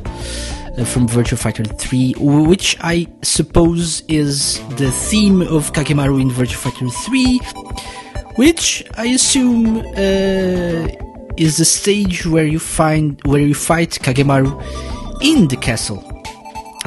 [0.86, 6.90] from Virtua Fighter 3, which I suppose is the theme of Kagemaru in Virtua Fighter
[6.90, 7.40] 3,
[8.38, 10.88] which I assume uh,
[11.38, 14.52] is the stage where you find where you fight Kagemaru
[15.22, 16.04] in the castle.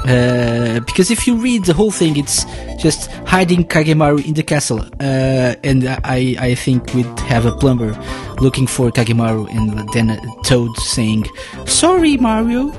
[0.04, 2.44] Uh, because if you read the whole thing, it's
[2.76, 7.92] just hiding Kagemaru in the castle, uh, and I, I think we'd have a plumber
[8.40, 11.24] looking for Kagemaru, and then a Toad saying,
[11.66, 12.70] "Sorry, Mario,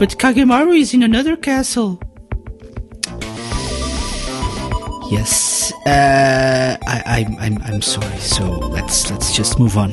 [0.00, 2.00] but Kagemaru is in another castle."
[5.10, 8.16] Yes, uh, I, I'm, I'm, I'm sorry.
[8.18, 9.92] So let's let's just move on.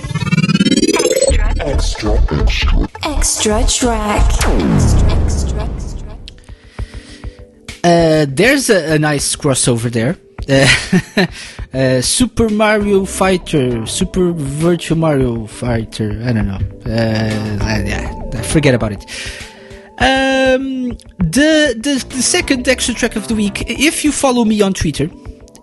[1.59, 2.79] Extra track.
[3.03, 3.63] Extra,
[5.11, 5.69] extra.
[7.83, 10.15] Uh, there's a, a nice crossover there.
[10.47, 11.25] Uh,
[11.73, 16.21] uh, Super Mario Fighter, Super Virtual Mario Fighter.
[16.23, 16.61] I don't know.
[16.85, 19.03] Uh, yeah, forget about it.
[19.99, 23.69] Um, the, the the second extra track of the week.
[23.69, 25.09] If you follow me on Twitter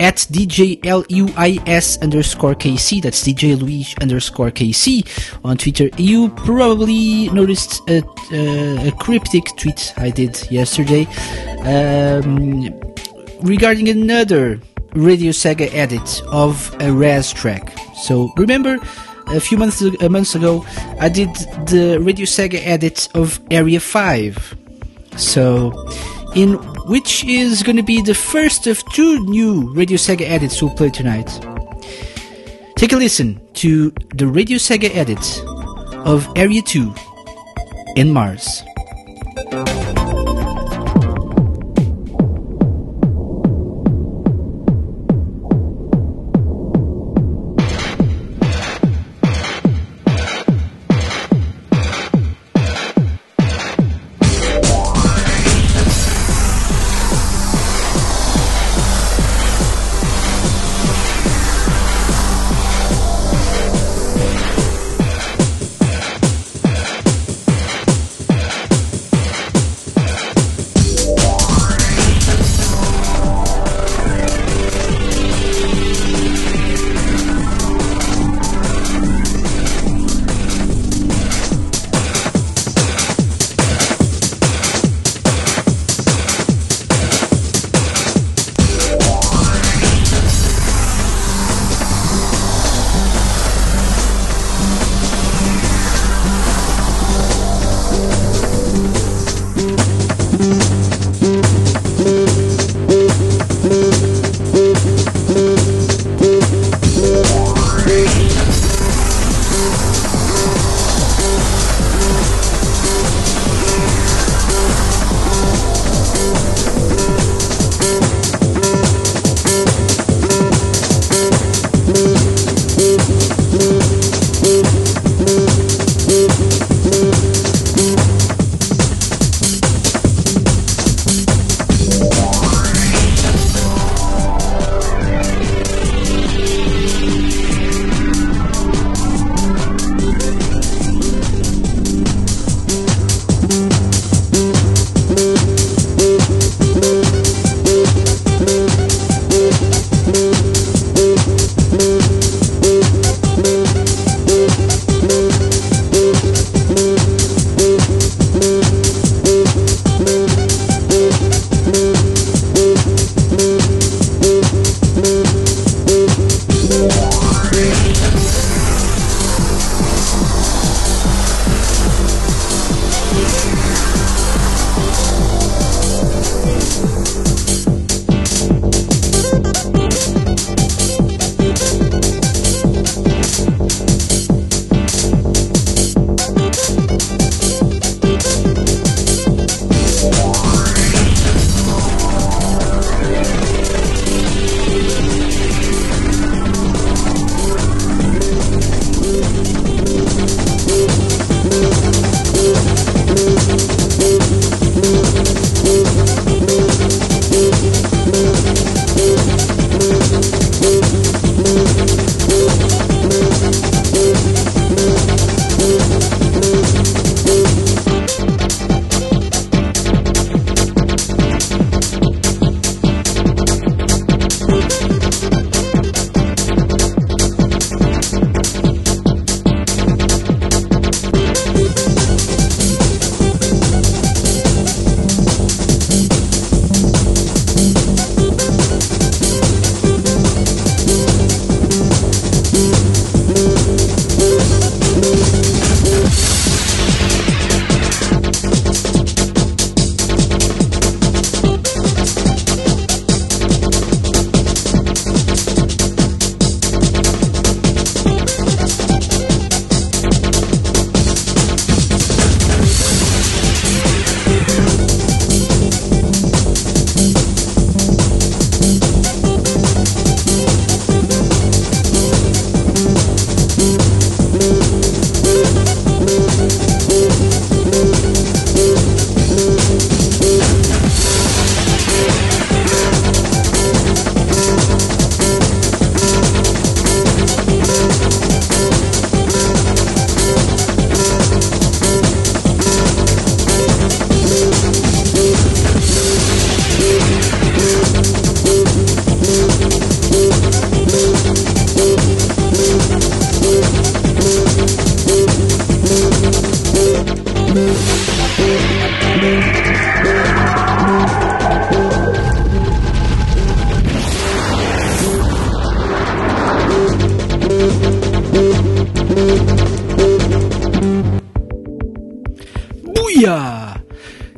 [0.00, 5.06] at DJLUIS underscore KC, that's DJ Luis underscore KC
[5.44, 11.06] on Twitter, you probably noticed a, a, a cryptic tweet I did yesterday
[11.62, 12.68] um,
[13.42, 14.60] regarding another
[14.94, 17.76] Radio Sega edit of a Rez track.
[18.02, 18.78] So remember,
[19.28, 20.64] a few months months ago,
[21.00, 21.28] I did
[21.66, 24.56] the Radio Sega edit of Area Five.
[25.16, 25.72] So,
[26.34, 26.54] in
[26.86, 30.90] which is going to be the first of two new Radio Sega edits we'll play
[30.90, 31.30] tonight.
[32.76, 35.42] Take a listen to the Radio Sega edit
[36.04, 36.92] of Area 2
[37.96, 38.62] in Mars.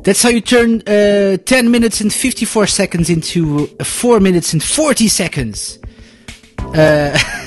[0.07, 4.63] That's how you turn uh, 10 minutes and 54 seconds into uh, 4 minutes and
[4.63, 5.79] 40 seconds.
[6.59, 7.19] Uh,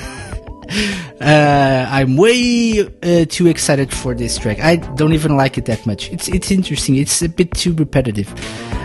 [1.21, 4.59] uh, I'm way uh, too excited for this track.
[4.59, 6.11] I don't even like it that much.
[6.11, 6.95] It's it's interesting.
[6.95, 8.29] It's a bit too repetitive.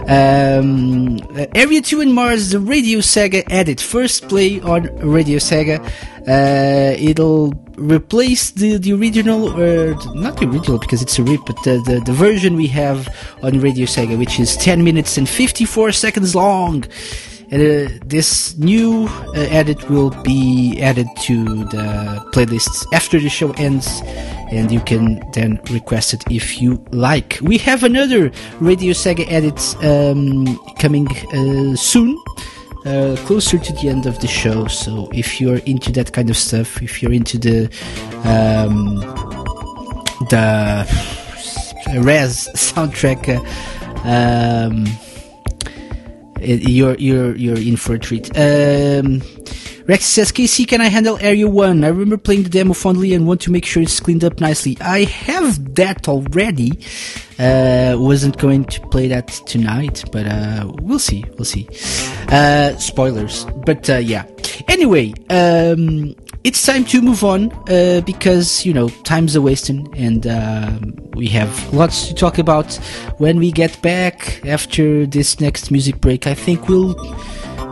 [0.08, 3.80] Um, uh, Area 2 and Mars, the Radio Sega edit.
[3.80, 5.84] First play on Radio Sega.
[6.28, 11.60] Uh, it'll replace the, the original, or not the original because it's a rip, but
[11.64, 13.08] the, the, the version we have
[13.42, 16.84] on Radio Sega, which is 10 minutes and 54 seconds long.
[17.52, 24.02] Uh, this new uh, edit will be added to the playlists after the show ends,
[24.50, 27.38] and you can then request it if you like.
[27.42, 32.20] We have another Radio Sega edit um, coming uh, soon.
[32.84, 36.36] Uh, closer to the end of the show, so if you're into that kind of
[36.36, 37.64] stuff, if you're into the
[38.22, 38.94] um,
[40.30, 40.86] the
[42.00, 44.86] Rez soundtrack, uh, um,
[46.40, 48.28] you're you're you're in for a treat.
[48.36, 49.22] Um,
[49.86, 51.84] Rex says, "KC, can I handle Area One?
[51.84, 54.76] I remember playing the demo fondly and want to make sure it's cleaned up nicely.
[54.80, 56.72] I have that already.
[57.38, 61.24] Uh, wasn't going to play that tonight, but uh, we'll see.
[61.36, 61.68] We'll see.
[62.28, 64.24] Uh, spoilers, but uh, yeah.
[64.68, 66.16] Anyway, um,
[66.46, 71.26] it's time to move on uh, because you know time's a wasting, and um we
[71.26, 72.72] have lots to talk about
[73.18, 76.26] when we get back after this next music break.
[76.26, 76.94] I think we'll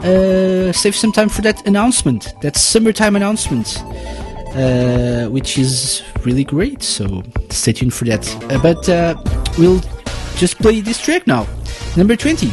[0.03, 3.81] uh, save some time for that announcement, that summertime announcement,
[4.57, 6.83] uh, which is really great.
[6.83, 8.25] So stay tuned for that.
[8.51, 9.15] Uh, but uh,
[9.57, 9.83] we'll
[10.37, 11.47] just play this track now.
[11.97, 12.51] Number 20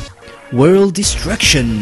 [0.52, 1.82] World Destruction.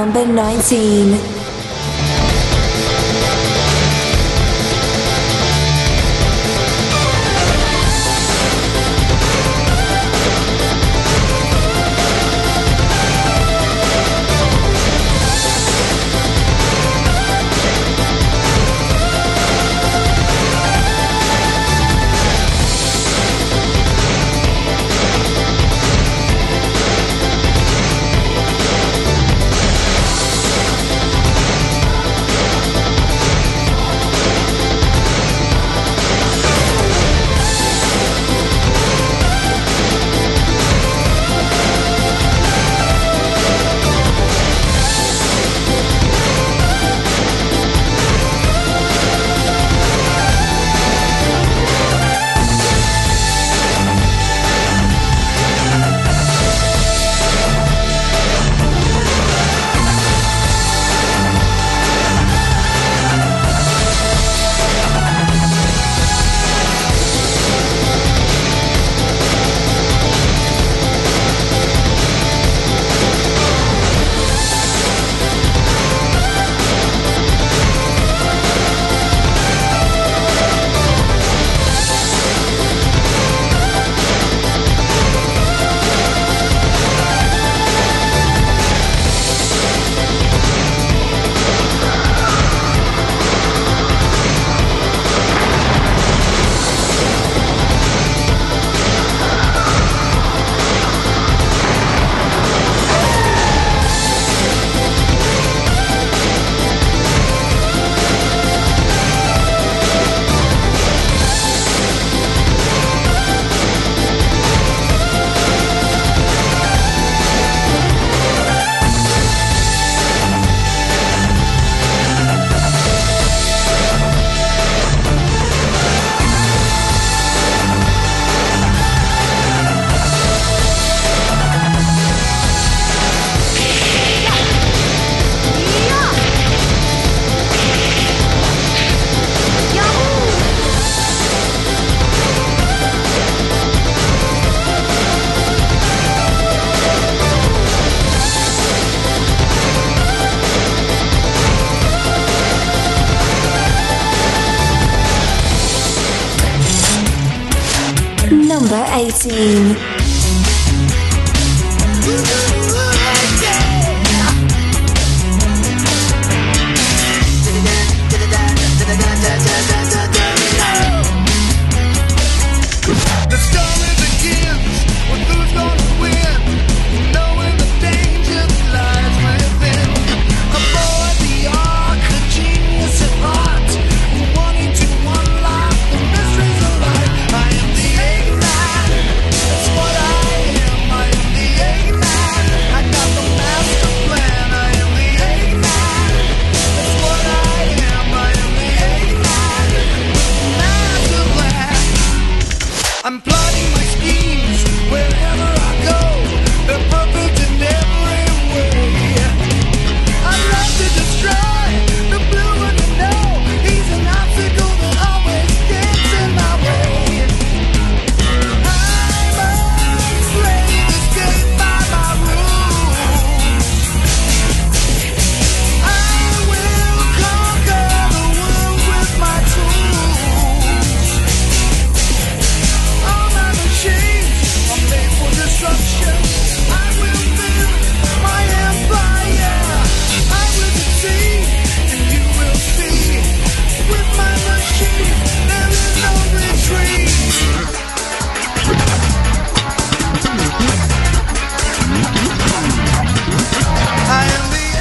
[0.00, 1.29] Number 19.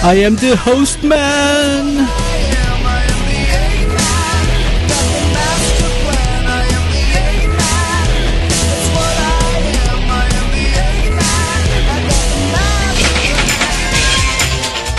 [0.10, 2.08] I am the host man.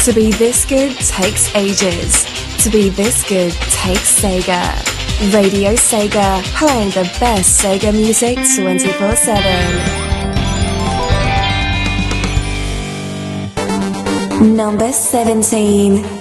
[0.05, 2.24] To be this good takes ages.
[2.62, 4.62] To be this good takes Sega.
[5.35, 9.99] Radio Sega, playing the best Sega music 24 7.
[14.41, 16.20] Number 17.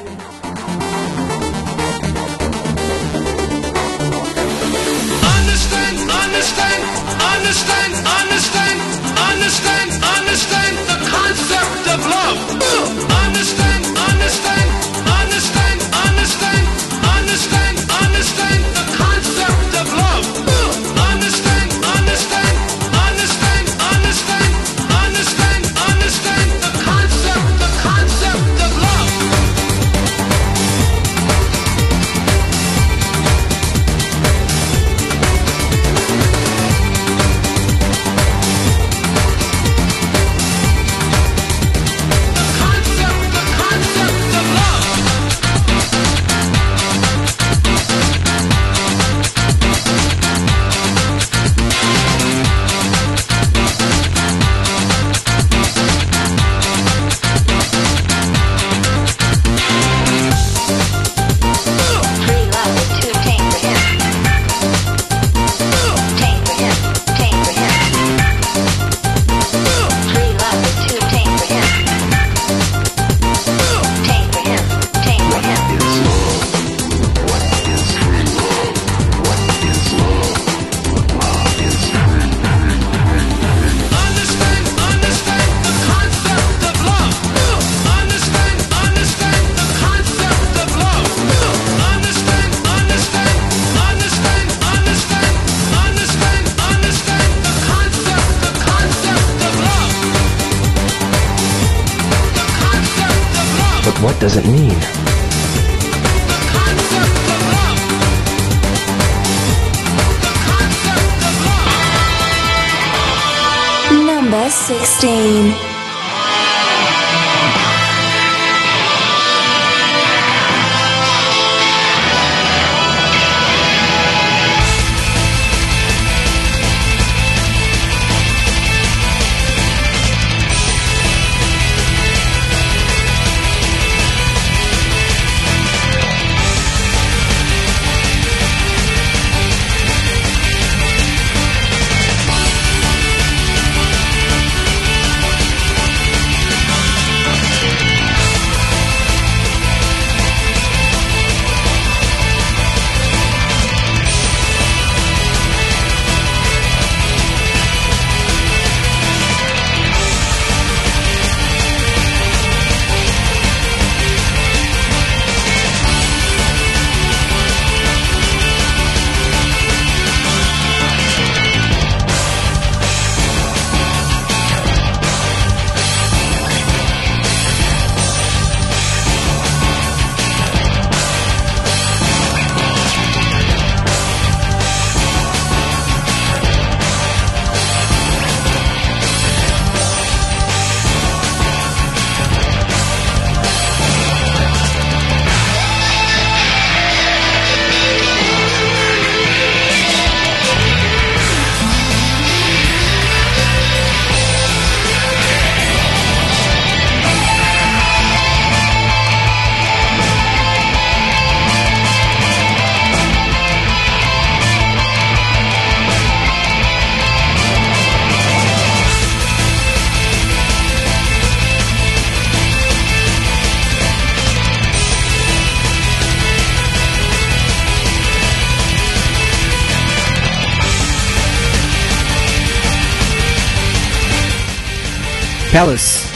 [235.60, 236.08] Palace.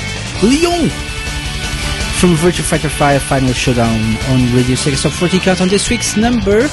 [0.42, 0.88] Leon
[2.18, 4.00] from Virtua Fighter 5 Final Showdown
[4.30, 6.70] on Radio Sega Top 40 Count on this week's number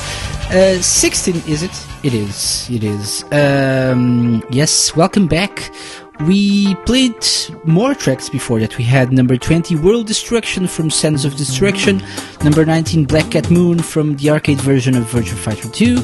[0.53, 1.87] uh, 16, is it?
[2.05, 3.25] It is, it is.
[3.33, 5.73] Um, yes, welcome back.
[6.21, 7.27] We played
[7.65, 8.79] more tracks before that.
[8.79, 12.01] We had number 20, World Destruction from Sands of Destruction,
[12.45, 15.97] number 19, Black Cat Moon from the arcade version of Virtua Fighter 2,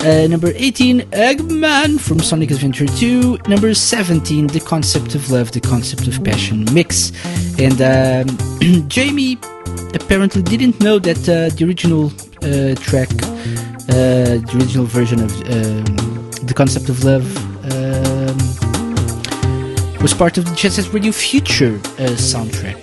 [0.00, 3.38] uh, number 18, Eggman from Sonic Adventure 2.
[3.48, 7.12] Number 17, The Concept of Love, The Concept of Passion mix.
[7.58, 8.36] And um,
[8.88, 9.38] Jamie
[9.94, 12.06] apparently didn't know that uh, the original
[12.42, 13.10] uh, track,
[13.88, 15.84] uh, the original version of um,
[16.46, 17.26] The Concept of Love,
[17.72, 18.36] um,
[20.00, 22.78] was part of the Set Radio Future uh, soundtrack.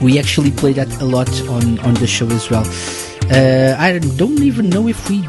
[0.00, 2.64] We actually play that a lot on, on the show as well.
[3.30, 5.22] Uh, I don't even know if we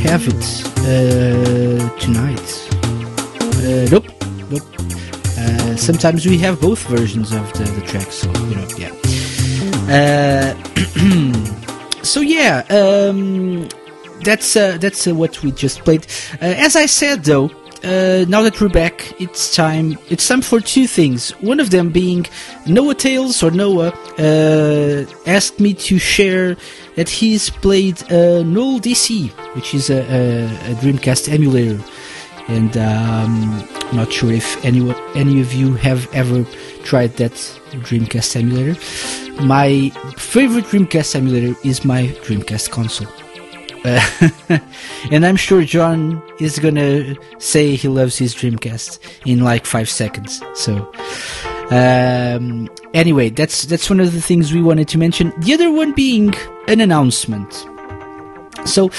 [0.00, 0.44] have it
[0.84, 2.68] uh, tonight.
[3.64, 4.06] Uh, nope,
[4.50, 4.66] nope.
[5.38, 8.92] Uh, sometimes we have both versions of the, the track, so you know, yeah.
[9.88, 10.54] Uh,
[12.02, 13.68] so yeah, um,
[14.22, 16.06] that's uh, that's what we just played.
[16.40, 17.50] As I said, though,
[17.84, 19.98] uh, now that we're back, it's time.
[20.08, 21.30] It's time for two things.
[21.40, 22.26] One of them being
[22.66, 26.56] Noah Tales or Noah uh, asked me to share
[26.96, 31.82] that he's played uh, nullDC, which is a, a, a Dreamcast emulator,
[32.48, 36.44] and um, not sure if any any of you have ever
[36.84, 37.32] tried that
[37.88, 38.74] Dreamcast emulator.
[39.44, 43.25] My favorite Dreamcast emulator is my Dreamcast console.
[45.10, 50.42] And I'm sure John is gonna say he loves his Dreamcast in like five seconds.
[50.54, 50.92] So,
[51.70, 55.32] um, anyway, that's that's one of the things we wanted to mention.
[55.38, 56.34] The other one being
[56.66, 57.52] an announcement.
[58.64, 58.90] So,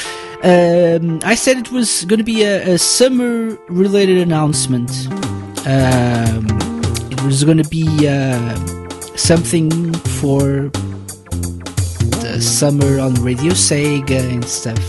[0.44, 4.92] um, I said it was going to be a, a summer-related announcement.
[5.68, 6.46] Um,
[7.12, 8.56] it was going to be uh,
[9.18, 10.72] something for
[12.42, 14.80] summer on Radio Sega and stuff.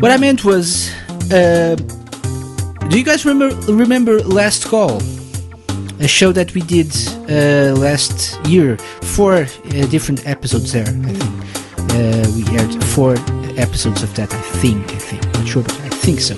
[0.00, 0.90] What I meant was,
[1.32, 1.76] uh,
[2.88, 5.02] do you guys remember remember Last Call?
[6.00, 6.94] A show that we did
[7.28, 9.46] uh, last year, four uh,
[9.90, 10.86] different episodes there.
[10.86, 11.22] I think
[11.92, 13.16] uh, we aired four
[13.58, 14.32] episodes of that.
[14.32, 16.36] I think, I think, not sure, but I think so.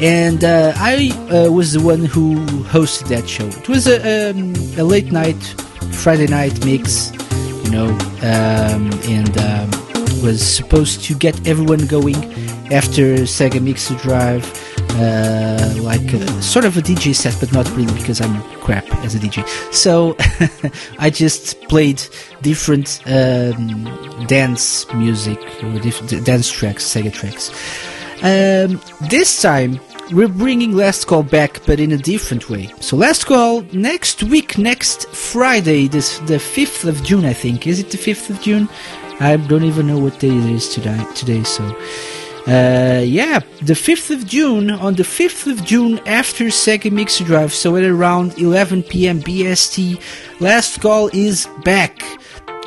[0.00, 3.46] And uh, I uh, was the one who hosted that show.
[3.46, 5.42] It was a, um, a late night,
[5.92, 7.12] Friday night mix
[7.68, 7.90] you know,
[8.22, 9.70] um, and um,
[10.22, 12.16] was supposed to get everyone going
[12.72, 14.44] after Sega Mixer Drive,
[14.92, 19.14] uh, like a, sort of a DJ set, but not really because I'm crap as
[19.14, 19.46] a DJ.
[19.72, 20.16] So
[20.98, 22.02] I just played
[22.40, 23.84] different um,
[24.26, 25.38] dance music
[25.82, 27.50] different dance tracks, Sega tracks.
[28.22, 29.78] Um, this time
[30.12, 32.70] we're bringing Last Call back, but in a different way.
[32.80, 37.66] So Last Call next week, next Friday, this the fifth of June, I think.
[37.66, 38.68] Is it the fifth of June?
[39.20, 41.04] I don't even know what day it is today.
[41.14, 41.64] Today, so
[42.46, 44.70] uh, yeah, the fifth of June.
[44.70, 49.20] On the fifth of June, after Sega Mixer Drive, so at around 11 p.m.
[49.20, 50.00] BST,
[50.40, 52.02] Last Call is back.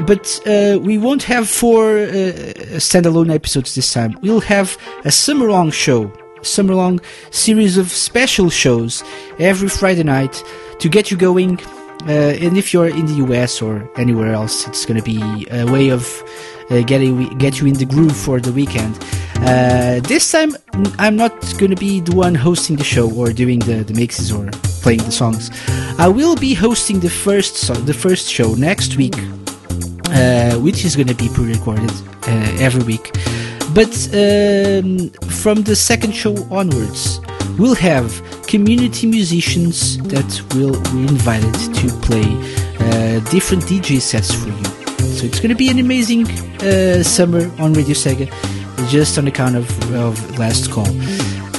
[0.06, 4.18] But uh, we won't have four uh, standalone episodes this time.
[4.22, 6.12] We'll have a summer long show
[6.42, 7.00] summer long
[7.32, 9.04] series of special shows
[9.40, 10.44] every Friday night
[10.80, 11.60] to get you going.
[12.08, 15.66] Uh, and if you're in the US or anywhere else, it's going to be a
[15.72, 16.24] way of
[16.72, 18.98] uh, getting get you in the groove for the weekend.
[19.44, 20.56] Uh, this time,
[20.98, 24.32] I'm not going to be the one hosting the show or doing the, the mixes
[24.32, 24.50] or
[24.82, 25.50] playing the songs.
[25.98, 29.18] I will be hosting the first so- the first show next week,
[30.10, 31.92] uh, which is going to be pre-recorded
[32.28, 33.12] uh, every week.
[33.74, 37.22] But um, from the second show onwards,
[37.58, 38.12] we'll have
[38.48, 42.26] community musicians that will be invited to play
[42.80, 44.64] uh, different DJ sets for you.
[45.16, 46.28] So it's going to be an amazing
[46.62, 48.28] uh, summer on Radio Sega,
[48.90, 50.88] just on account of, of Last Call.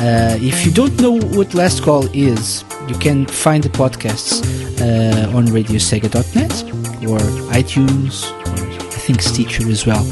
[0.02, 4.42] Uh, if you don't know what Last Call is, you can find the podcasts
[4.82, 6.52] uh, on radiosega.net
[7.08, 7.18] or
[7.52, 8.41] iTunes
[9.02, 10.04] think Stitcher as well.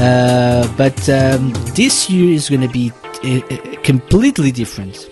[0.00, 2.90] Uh, but um, this year is going to be
[3.24, 5.08] uh, uh, completely different.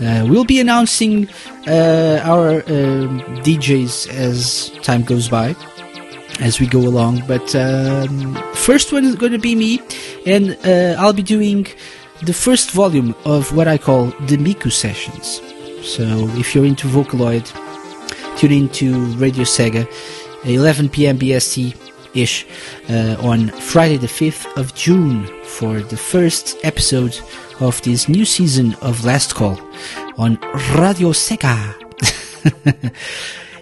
[0.00, 1.28] Uh, we'll be announcing
[1.66, 5.54] uh, our um, DJs as time goes by,
[6.40, 7.22] as we go along.
[7.26, 9.80] But um, first one is going to be me,
[10.26, 11.66] and uh, I'll be doing
[12.22, 15.40] the first volume of what I call the Miku sessions.
[15.86, 16.04] So
[16.38, 17.46] if you're into Vocaloid,
[18.38, 19.86] tune in to Radio Sega,
[20.44, 21.18] 11 p.m.
[21.18, 22.46] BST ish
[22.88, 27.18] uh, on Friday the 5th of June for the first episode
[27.60, 29.58] of this new season of Last Call
[30.16, 30.38] on
[30.76, 31.74] Radio Sega.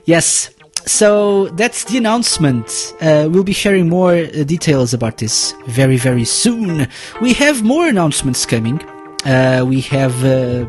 [0.08, 0.48] Yes.
[0.86, 2.94] So that's the announcement.
[2.98, 6.88] Uh, we'll be sharing more uh, details about this very, very soon.
[7.20, 8.80] We have more announcements coming.
[9.26, 10.64] Uh, we have, uh,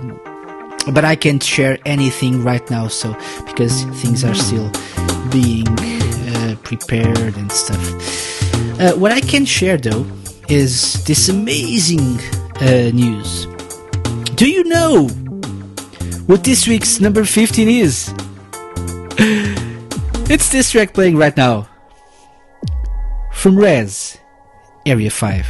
[0.92, 2.90] but I can't share anything right now.
[2.90, 3.16] So
[3.46, 4.70] because things are still
[5.32, 5.64] being
[6.70, 7.82] prepared and stuff.
[8.80, 10.06] Uh, what I can share though
[10.48, 12.20] is this amazing
[12.62, 13.48] uh, news.
[14.36, 15.08] Do you know
[16.28, 18.14] what this week's number 15 is?
[20.30, 21.68] It's this track playing right now.
[23.34, 24.20] From Rez,
[24.86, 25.48] Area 5.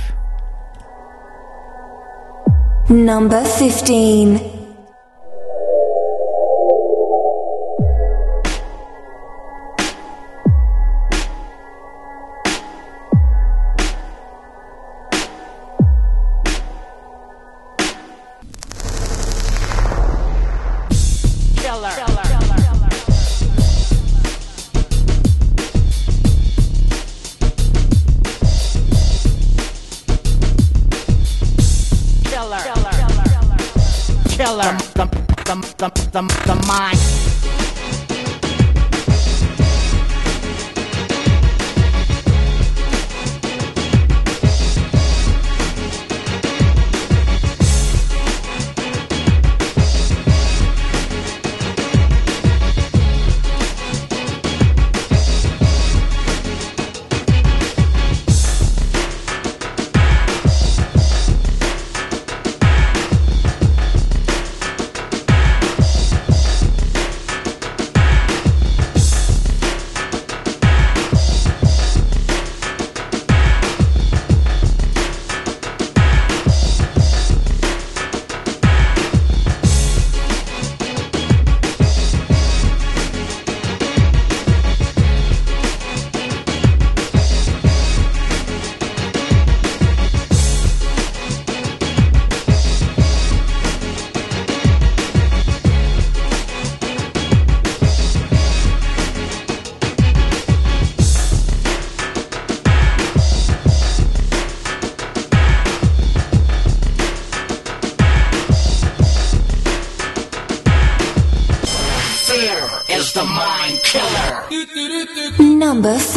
[2.89, 4.58] Number 15.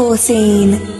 [0.02, 0.91] 14.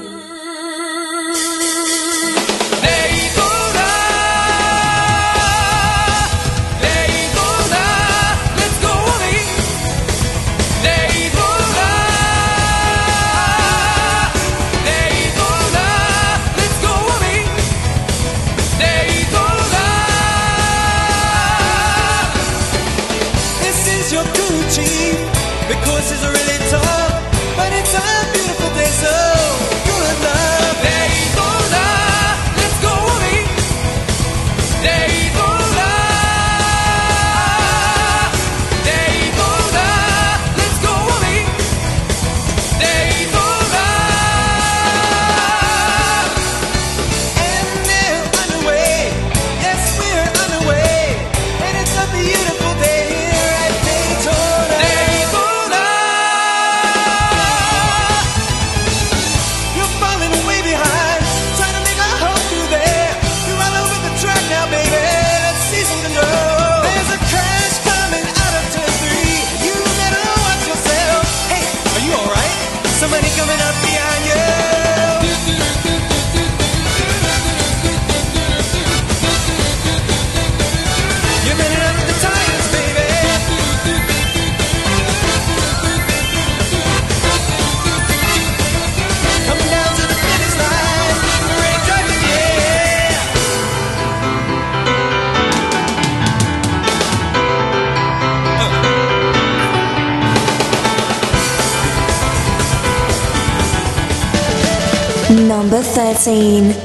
[106.15, 106.82] 13.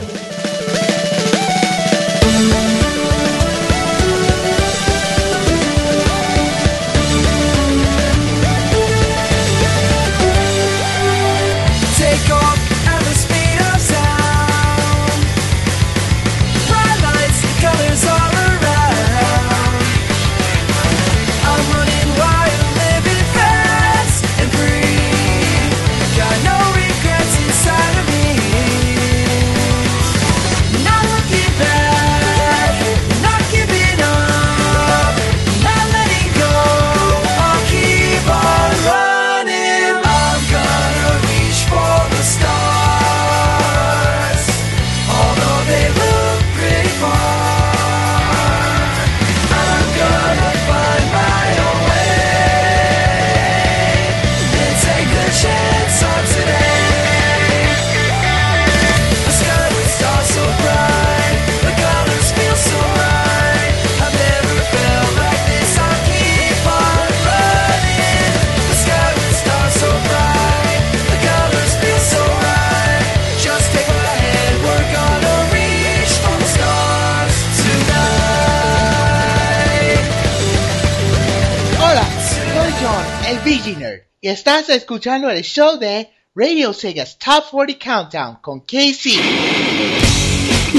[84.37, 89.17] Estás escuchando el show de Radio Sega's Top 40 Countdown con KC.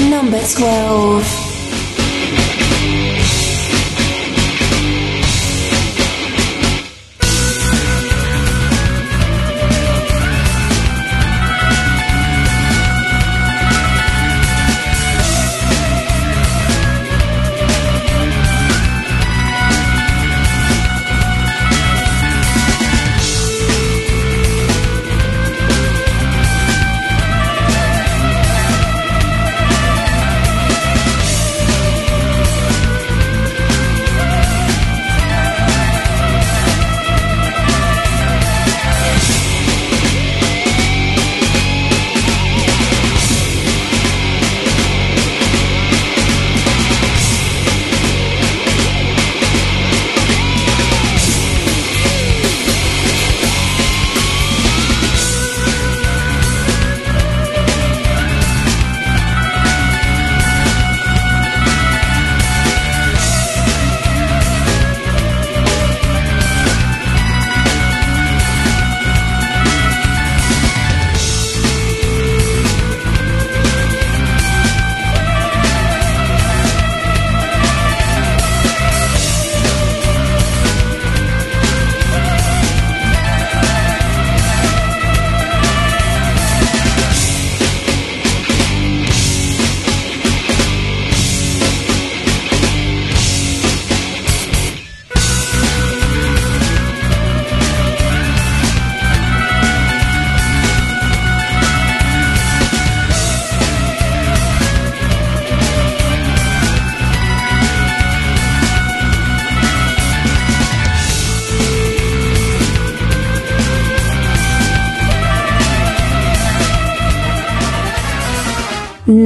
[0.09, 1.48] Number 12.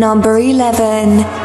[0.03, 1.42] Number 11.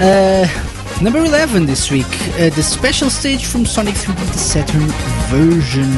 [0.00, 0.46] Uh,
[1.02, 2.04] number 11 this week,
[2.34, 4.86] uh, the special stage from Sonic 3D the Saturn
[5.30, 5.88] version.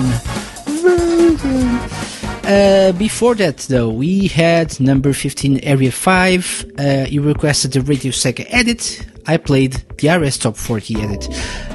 [2.44, 6.72] Uh, before that, though, we had number 15, Area 5.
[6.78, 9.04] Uh, you requested the Radio Sega edit.
[9.26, 11.28] I played the RS Top 40 edit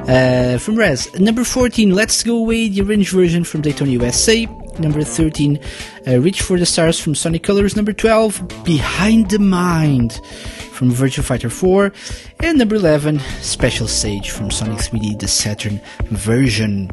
[0.07, 1.13] uh, from Rez.
[1.19, 4.47] Number 14, Let's Go Away, the arranged version from Daytona USA.
[4.79, 5.59] Number 13,
[6.07, 7.75] uh, Reach for the Stars from Sonic Colors.
[7.75, 10.21] Number 12, Behind the Mind
[10.71, 11.91] from Virtua Fighter 4.
[12.41, 16.89] And number 11, Special Stage from Sonic 3D, the Saturn version.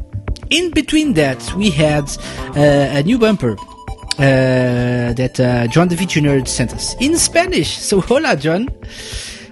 [0.49, 2.09] In between that, we had
[2.55, 3.55] uh, a new bumper
[4.19, 7.77] uh, that uh, John the VG Nerd sent us in Spanish.
[7.77, 8.67] So, hola, John.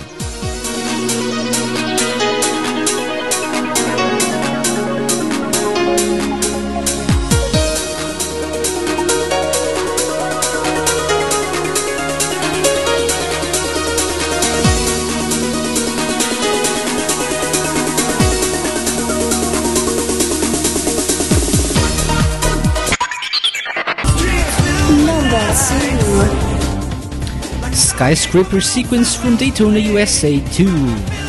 [28.12, 31.21] Skyscraper sequence from Daytona USA 2.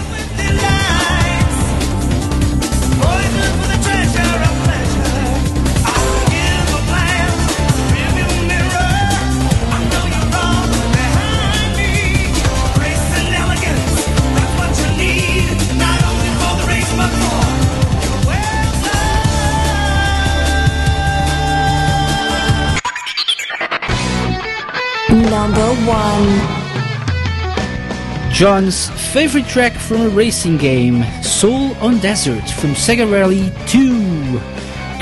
[28.34, 34.40] John's favorite track from a racing game, Soul on Desert from Sega Rally 2,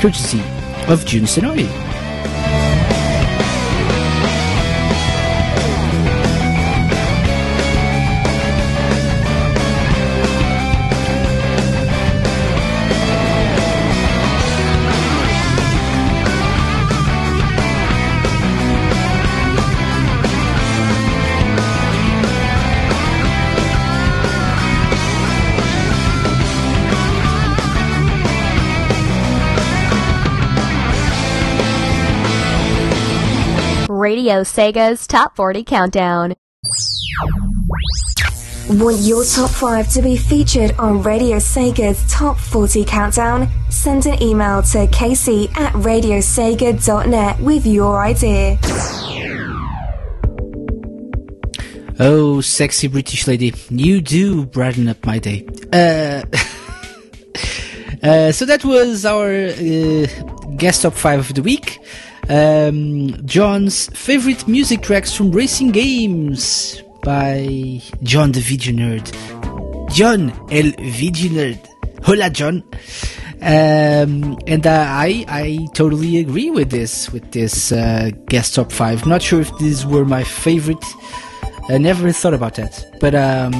[0.02, 0.42] courtesy
[0.86, 1.81] of Jun Senoue.
[34.12, 36.34] Radio Sega's Top 40 Countdown.
[38.68, 43.48] Want your top 5 to be featured on Radio Sega's Top 40 Countdown?
[43.70, 48.58] Send an email to casey at radiosega.net with your idea.
[51.98, 55.46] Oh, sexy British lady, you do brighten up my day.
[55.72, 56.22] Uh,
[58.06, 60.06] uh, so that was our uh,
[60.58, 61.78] guest top five of the week.
[62.28, 69.12] Um, John's favorite music tracks from racing games by John the Video Nerd.
[69.92, 71.58] John El Video Nerd.
[72.04, 72.62] Hola, John.
[73.42, 79.04] Um, and uh, I I totally agree with this with this uh, guest top five.
[79.04, 80.84] Not sure if these were my favorite.
[81.68, 83.52] I never thought about that, but um,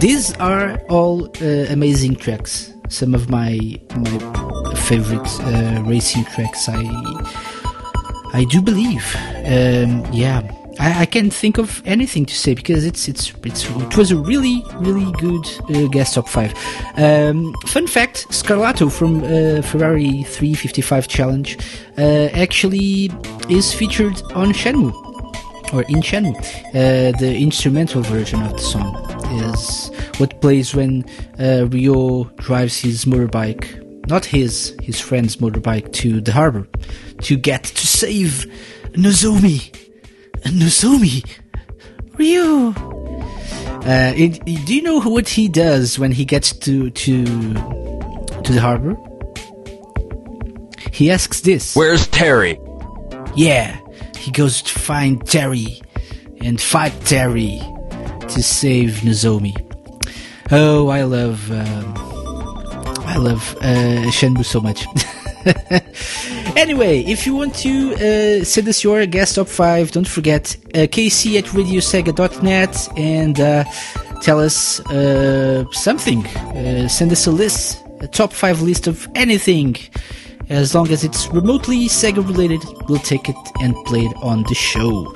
[0.00, 2.72] these are all uh, amazing tracks.
[2.88, 6.68] Some of my my favorite uh, racing tracks.
[6.68, 6.82] I
[8.34, 9.14] I do believe.
[9.46, 10.42] Um, yeah,
[10.80, 14.16] I, I can't think of anything to say because it's it's it's it was a
[14.16, 16.52] really really good uh, guest top five.
[16.96, 21.58] Um, fun fact: Scarlato from uh, Ferrari 355 Challenge
[21.96, 23.12] uh, actually
[23.48, 24.92] is featured on Shenmue
[25.72, 26.36] or in Shenmue.
[26.70, 28.96] Uh, the instrumental version of the song
[29.42, 31.04] is what plays when
[31.38, 36.66] uh, Ryo drives his motorbike, not his, his friend's motorbike, to the harbor
[37.22, 38.46] to get to save
[38.92, 39.70] Nozomi.
[40.44, 41.24] Nozomi!
[42.18, 42.74] Ryo!
[43.84, 48.60] Uh, it, do you know what he does when he gets to to to the
[48.60, 48.96] harbor?
[50.92, 51.74] He asks this.
[51.74, 52.58] Where's Terry?
[53.34, 53.78] Yeah,
[54.16, 55.82] he goes to find Terry
[56.40, 57.60] and fight Terry
[58.20, 59.54] to save Nozomi.
[60.50, 61.94] Oh, I love, um,
[63.14, 64.86] I love uh, Shenmue so much.
[66.56, 70.88] anyway, if you want to uh, send us your guest top five, don't forget uh,
[70.88, 73.62] kc at radiosega.net and uh,
[74.20, 76.26] tell us uh, something.
[76.26, 79.76] Uh, send us a list, a top five list of anything.
[80.48, 84.56] As long as it's remotely Sega related, we'll take it and play it on the
[84.56, 85.14] show.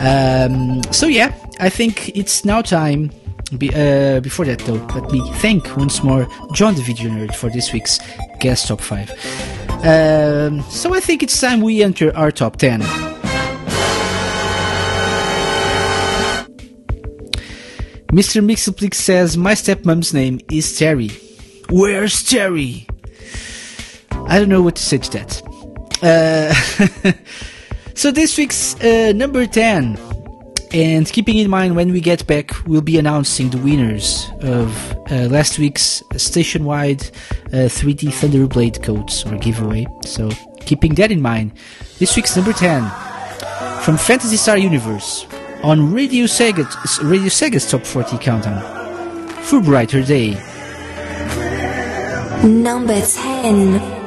[0.00, 3.10] Um, so yeah, I think it's now time.
[3.56, 7.48] Be, uh, before that though, let me thank once more John the Video Nerd for
[7.48, 7.98] this week's
[8.40, 9.10] guest top 5.
[9.84, 12.82] Um, so I think it's time we enter our top 10.
[18.12, 18.44] Mr.
[18.44, 21.10] Mixelplix says, My stepmom's name is Terry.
[21.70, 22.86] Where's Terry?
[24.10, 25.42] I don't know what to say to that.
[26.02, 27.12] Uh,
[27.94, 30.07] so this week's uh, number 10.
[30.72, 35.26] And keeping in mind when we get back, we'll be announcing the winners of uh,
[35.30, 39.86] last week's station-wide uh, 3D Thunderblade codes or giveaway.
[40.04, 40.30] So
[40.60, 41.52] keeping that in mind,
[41.98, 42.82] this week's number 10
[43.80, 45.26] from Phantasy Star Universe
[45.62, 46.66] on Radio Sega,
[47.08, 48.62] Radio Sega's Top 40 Countdown
[49.42, 50.32] for Brighter Day.
[52.44, 53.97] Number 10.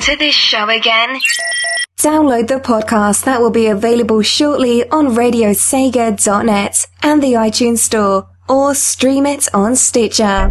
[0.00, 1.20] To this show again?
[1.98, 8.74] Download the podcast that will be available shortly on radiosega.net and the iTunes Store, or
[8.74, 10.48] stream it on Stitcher.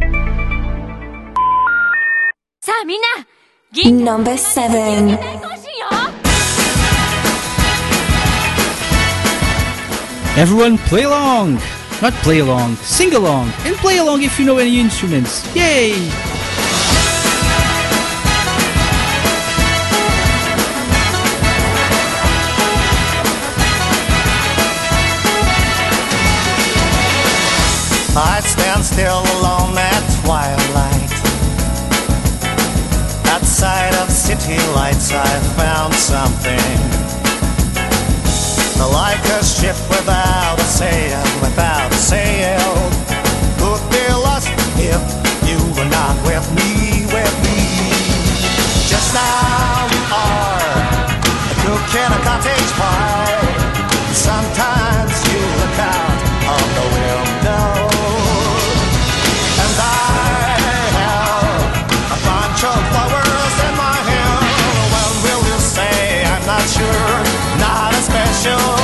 [3.83, 5.09] Number 7
[10.37, 11.55] Everyone play along!
[11.99, 15.43] Not play along, sing along, and play along if you know any instruments.
[15.55, 16.30] Yay!
[28.71, 31.11] Stand still alone at twilight.
[33.27, 35.27] Outside of city lights, I
[35.57, 36.79] found something.
[38.93, 42.73] Like a ship without a sail, without a sail.
[43.59, 45.01] Could be lost if
[45.47, 47.59] you were not with me, with me.
[48.89, 49.80] Just now
[68.43, 68.80] Not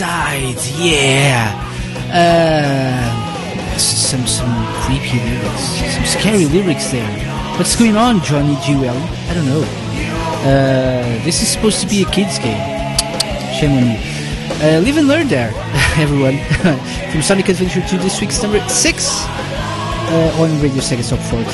[0.00, 1.52] yeah.
[2.12, 5.62] Uh, some some creepy lyrics,
[5.94, 7.08] some scary lyrics there.
[7.58, 8.96] What's going on, Johnny Jewel?
[9.28, 9.62] I don't know.
[10.42, 12.60] Uh, this is supposed to be a kids game.
[13.58, 13.98] Shame on you.
[14.62, 15.52] Uh, live and learn there,
[15.96, 16.38] everyone.
[17.12, 21.44] From Sonic Adventure 2, this week's number 6 uh, on Radio Sega Top 14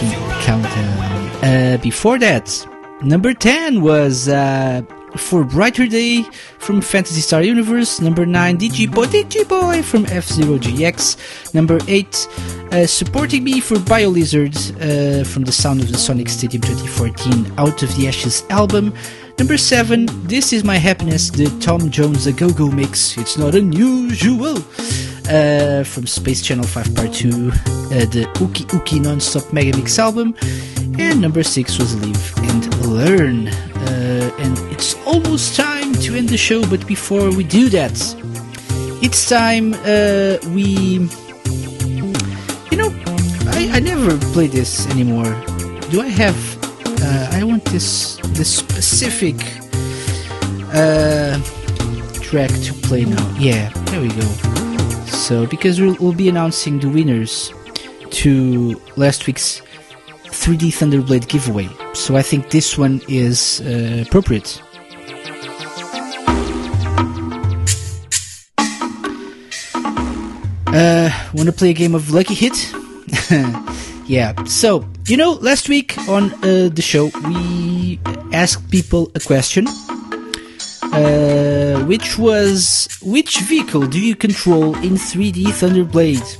[0.42, 1.44] Countdown.
[1.44, 2.66] Uh, before that,
[3.02, 4.82] number 10 was uh,
[5.16, 6.24] For Brighter Day
[6.66, 8.00] from Phantasy Star Universe.
[8.00, 11.54] Number 9, Digiboy, Digiboy from F Zero GX.
[11.54, 12.28] Number 8,
[12.72, 17.84] uh, Supporting Me for BioLizard uh, from the Sound of the Sonic Stadium 2014 Out
[17.84, 18.92] of the Ashes album.
[19.38, 23.16] Number 7, This Is My Happiness, the Tom Jones A Go Go mix.
[23.16, 24.58] It's not unusual.
[25.30, 27.52] Uh, from Space Channel 5 Part 2, uh,
[28.10, 30.34] the Uki Uki Non-Stop Mega Mix album.
[30.98, 33.65] And number 6 was Live and Learn.
[34.86, 37.90] It's almost time to end the show, but before we do that,
[39.02, 41.10] it's time uh, we.
[42.70, 42.94] You know,
[43.50, 45.24] I, I never play this anymore.
[45.90, 46.38] Do I have?
[47.02, 49.34] Uh, I want this this specific
[50.72, 51.42] uh,
[52.22, 53.26] track to play now.
[53.40, 54.28] Yeah, there we go.
[55.06, 57.52] So because we'll, we'll be announcing the winners
[58.22, 59.62] to last week's
[60.26, 61.68] 3D Thunderblade giveaway.
[61.92, 64.62] So I think this one is uh, appropriate.
[70.76, 72.70] Uh, want to play a game of Lucky Hit?
[74.06, 74.34] yeah.
[74.44, 77.98] So you know, last week on uh, the show we
[78.30, 79.66] asked people a question,
[80.92, 86.36] uh, which was which vehicle do you control in 3D Thunderblade?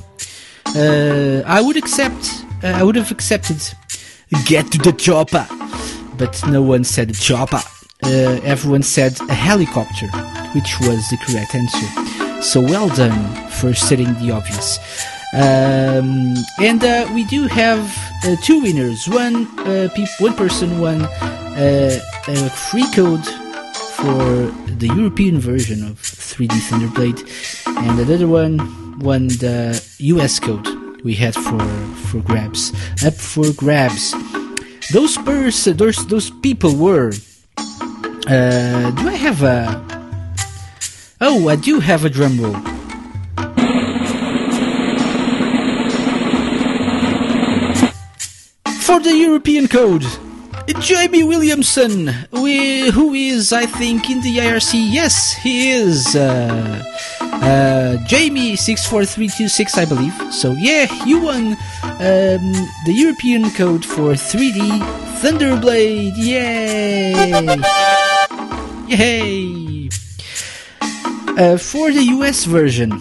[0.77, 2.45] Uh, I would accept.
[2.63, 3.57] Uh, I would have accepted.
[4.45, 5.47] Get to the chopper,
[6.19, 7.63] but no one said chopper.
[8.05, 10.09] Uh, everyone said a helicopter,
[10.55, 12.43] which was the correct answer.
[12.43, 14.79] So well done for stating the obvious.
[15.35, 17.81] Um, and uh, we do have
[18.25, 19.07] uh, two winners.
[19.09, 23.25] One uh, peop- one person won uh, a free code
[23.97, 24.25] for
[24.81, 27.21] the European version of 3D Thunderblade,
[27.67, 30.67] and another one won the US code
[31.03, 31.61] we had for
[32.09, 32.73] for grabs.
[33.05, 34.15] Up for grabs.
[34.93, 37.13] Those pers- those those people were.
[38.29, 39.83] Uh, do I have a?
[41.21, 42.76] Oh, I do have a drum roll.
[48.87, 50.05] For the European code,
[50.79, 54.75] Jamie Williamson, we, who is, I think, in the IRC.
[54.93, 56.15] Yes, he is.
[56.15, 56.85] Uh,
[57.21, 60.15] uh, Jamie64326, I believe.
[60.33, 62.53] So, yeah, you won um,
[62.87, 64.79] the European code for 3D
[65.21, 66.15] Thunderblade.
[66.17, 67.13] Yay!
[68.87, 69.89] Yay!
[71.37, 72.93] Uh, for the US version.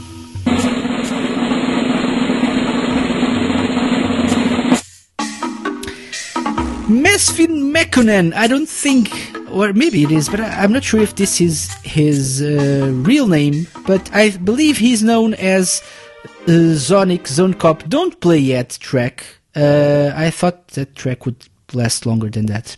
[7.16, 8.34] Mesfin Mekkonen.
[8.34, 9.10] I don't think,
[9.50, 13.28] or maybe it is, but I, I'm not sure if this is his uh, real
[13.28, 13.68] name.
[13.88, 15.82] But I believe he's known as
[16.26, 17.88] uh, Zonic Zone Cop.
[17.88, 19.24] Don't play yet track.
[19.56, 22.76] Uh, I thought that track would last longer than that.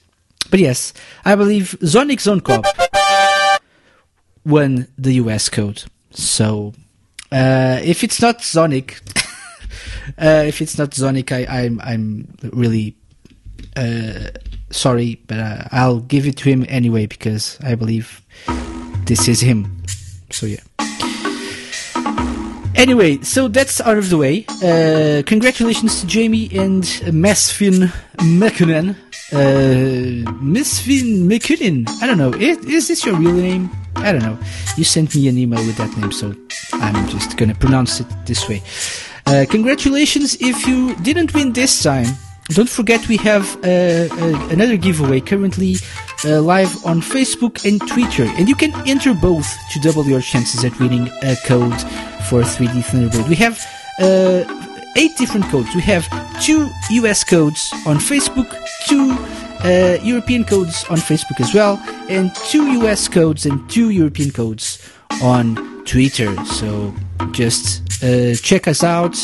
[0.52, 0.94] But yes,
[1.26, 2.64] I believe Zonic Zone Cop
[4.46, 5.86] won the US code.
[6.12, 6.76] So
[7.32, 9.00] uh, if it's not Sonic,
[10.20, 12.97] uh, if it's not Sonic, I, I'm I'm really
[13.78, 14.32] uh,
[14.72, 18.22] sorry, but uh, I'll give it to him anyway because I believe
[19.06, 19.84] this is him.
[20.32, 20.60] So yeah.
[22.76, 24.46] Anyway, so that's out of the way.
[24.62, 28.96] Uh, congratulations to Jamie and Mesfin McKinnon.
[29.32, 31.90] Uh, Mesfin McKinnon.
[32.02, 32.34] I don't know.
[32.34, 33.72] Is, is this your real name?
[33.96, 34.38] I don't know.
[34.78, 36.36] You sent me an email with that name, so
[36.74, 38.62] I'm just gonna pronounce it this way.
[39.26, 42.06] Uh, congratulations if you didn't win this time.
[42.50, 45.76] Don't forget we have uh, uh, another giveaway currently
[46.24, 50.64] uh, live on Facebook and Twitter, and you can enter both to double your chances
[50.64, 51.80] at winning a code
[52.30, 53.28] for 3D Thunderbird.
[53.28, 53.60] We have
[54.98, 55.74] eight different codes.
[55.76, 56.08] We have
[56.42, 58.50] two US codes on Facebook,
[58.88, 59.12] two
[59.64, 61.78] uh, European codes on Facebook as well,
[62.10, 64.80] and two US codes and two European codes
[65.22, 66.34] on Twitter.
[66.46, 66.94] So
[67.32, 69.18] just uh, check us out,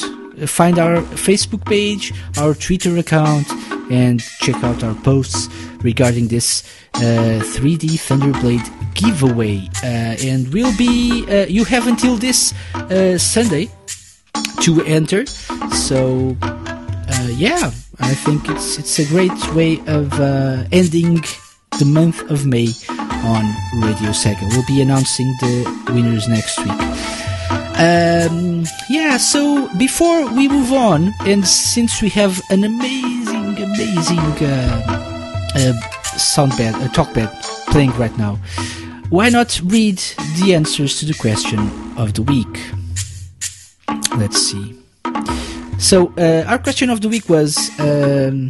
[0.48, 3.50] find our Facebook page, our Twitter account,
[3.92, 5.50] and check out our posts
[5.82, 6.64] regarding this
[6.96, 9.68] uh, 3D Thunderblade giveaway.
[9.84, 13.70] Uh, and we'll be, uh, you have until this uh, Sunday
[14.62, 15.26] to enter.
[15.72, 21.22] So, uh, yeah, I think it's it's a great way of uh, ending
[21.80, 22.68] the month of May
[23.26, 23.44] on
[23.82, 24.42] Radio Sega.
[24.52, 27.23] We'll be announcing the winners next week.
[27.76, 35.52] Um, yeah, so before we move on, and since we have an amazing, amazing uh,
[35.56, 35.74] uh,
[36.18, 37.30] sound bed, uh, talk bed
[37.68, 38.36] playing right now,
[39.10, 39.98] why not read
[40.40, 41.60] the answers to the question
[41.98, 42.72] of the week?
[44.18, 44.78] Let's see.
[45.80, 48.50] So, uh, our question of the week was um,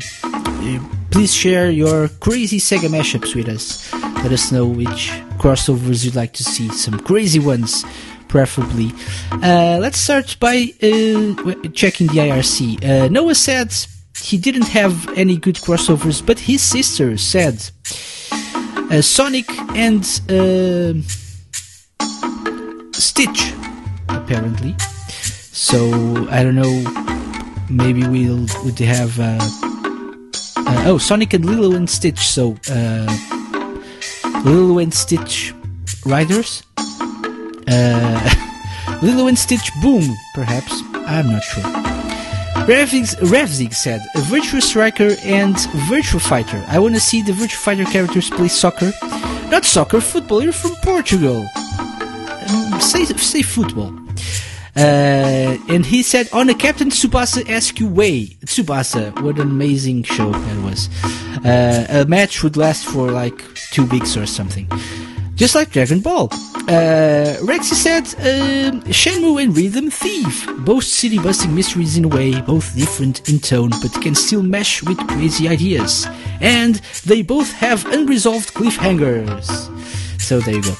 [1.11, 3.91] please share your crazy Sega mashups with us.
[4.23, 7.85] Let us know which crossovers you'd like to see, some crazy ones,
[8.34, 8.91] preferably.
[9.31, 12.84] Uh, let's start by uh, checking the IRC.
[12.84, 13.72] Uh, Noah said
[14.19, 17.55] he didn't have any good crossovers, but his sister said
[18.89, 20.03] uh, Sonic and
[22.95, 23.53] Stitch,
[24.10, 24.76] apparently.
[25.69, 25.77] So
[26.31, 26.76] I don't know.
[27.69, 29.38] Maybe we'll would have uh,
[30.69, 32.27] uh, oh Sonic and Lilo and Stitch.
[32.27, 33.05] So uh,
[34.43, 35.53] Lilo and Stitch
[36.03, 36.64] Riders.
[37.68, 40.03] Uh, Lilo and Stitch Boom,
[40.34, 40.81] perhaps.
[40.94, 41.64] I'm not sure.
[42.65, 45.56] Revzig, Revzig said, a Virtua Striker and
[45.88, 46.64] Virtua Fighter.
[46.69, 48.94] I want to see the Virtua Fighter characters play soccer.
[49.49, 50.41] Not soccer, football.
[50.41, 51.45] You're from Portugal.
[51.57, 53.94] Um, say, say football.
[54.76, 58.27] Uh, and he said, on a Captain Tsubasa SQ way.
[58.45, 60.90] Tsubasa, what an amazing show that was.
[61.45, 64.68] Uh, a match would last for like two weeks or something.
[65.44, 66.30] Just like Dragon Ball.
[66.70, 70.48] Uh, Rexy said, uh, Shenmue and Rhythm Thief.
[70.60, 74.82] Both city busting mysteries in a way, both different in tone, but can still mesh
[74.84, 76.07] with crazy ideas.
[76.40, 76.76] And
[77.06, 79.48] they both have unresolved cliffhangers.
[80.22, 80.76] So there you go.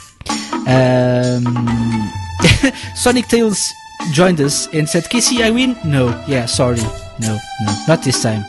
[0.65, 2.10] Um,
[2.95, 3.69] Sonic Tales
[4.14, 5.76] joined us and said, Casey, I win?
[5.84, 6.80] No, yeah, sorry.
[7.19, 8.45] No, no, not this time.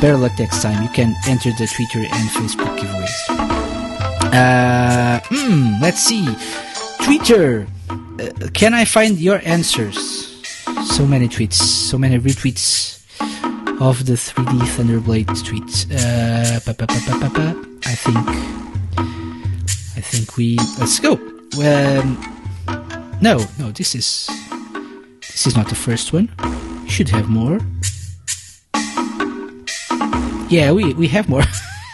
[0.00, 0.82] Better luck next time.
[0.82, 3.57] You can enter the Twitter and Facebook giveaways.
[4.32, 6.26] Uh, hmm, let's see.
[7.02, 7.66] Twitter.
[7.90, 9.96] Uh, can I find your answers?
[10.96, 12.98] So many tweets, so many retweets
[13.80, 15.86] of the 3D Thunderblade tweet.
[15.92, 16.60] Uh.
[17.86, 18.18] I think.
[19.96, 20.56] I think we.
[20.78, 21.14] Let's go.
[21.58, 22.18] Um,
[23.20, 24.28] no, no, this is.
[25.20, 26.28] This is not the first one.
[26.88, 27.60] Should have more.
[30.50, 31.42] Yeah, we, we have more.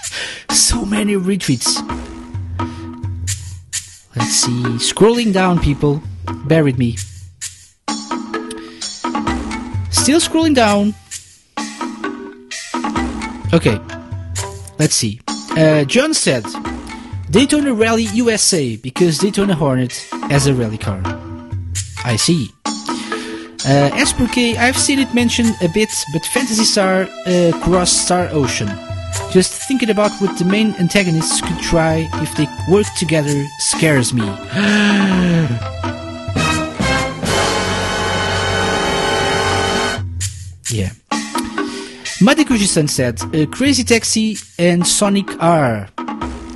[0.51, 1.83] so many retweets.
[4.17, 4.63] Let's see.
[4.79, 6.03] Scrolling down, people.
[6.47, 6.97] Bear with me.
[9.91, 10.95] Still scrolling down.
[13.53, 13.81] Okay.
[14.79, 15.21] Let's see.
[15.57, 16.45] Uh, John said
[17.31, 19.93] Daytona Rally USA because Daytona Hornet
[20.31, 21.01] has a rally car.
[22.05, 22.51] I see.
[23.67, 27.93] Uh, as per K, I've seen it mentioned a bit, but Phantasy Star uh, Cross
[27.93, 28.69] Star Ocean.
[29.31, 34.25] Just thinking about what the main antagonists could try if they work together scares me.
[40.71, 40.91] yeah.
[42.21, 45.89] Madikuji-san said, uh, Crazy Taxi and Sonic R.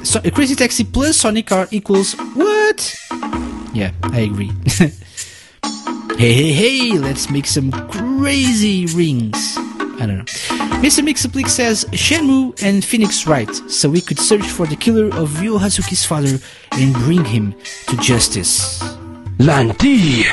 [0.02, 2.97] So, uh, Crazy Taxi plus Sonic R equals what?
[3.74, 4.52] Yeah, I agree.
[6.16, 9.59] hey, hey, hey, let's make some crazy rings.
[10.00, 10.24] I don't know.
[10.80, 11.02] Mr.
[11.04, 15.58] Mixaplix says Shenmue and Phoenix Wright, so we could search for the killer of Ryo
[15.58, 16.38] Hazuki's father
[16.72, 17.54] and bring him
[17.88, 18.80] to justice.
[19.38, 20.24] Lanti!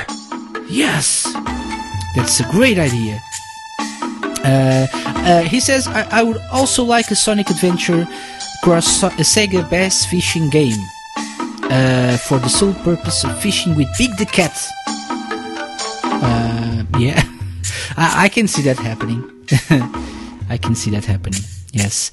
[0.69, 1.31] Yes!
[2.15, 3.19] That's a great idea.
[4.43, 8.07] Uh, uh, he says, I, I would also like a Sonic Adventure
[8.61, 10.79] across so- a Sega Bass fishing game.
[11.67, 14.55] Uh, for the sole purpose of fishing with Big the Cat.
[16.05, 17.21] Uh, yeah,
[17.97, 19.23] I, I can see that happening.
[20.49, 21.41] I can see that happening.
[21.71, 22.11] Yes,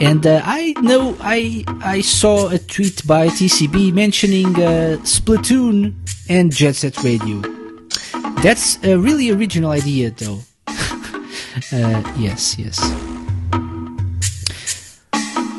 [0.00, 5.94] and uh, I know I I saw a tweet by TCB mentioning uh, Splatoon
[6.28, 7.42] and Jet Set Radio.
[8.42, 10.38] That's a really original idea, though.
[10.68, 12.78] uh, yes, yes.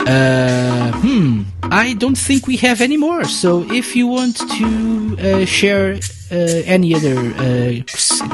[0.07, 1.43] Uh, hmm.
[1.63, 3.23] I don't think we have any more.
[3.25, 5.99] So if you want to uh, share
[6.31, 7.81] uh, any other uh,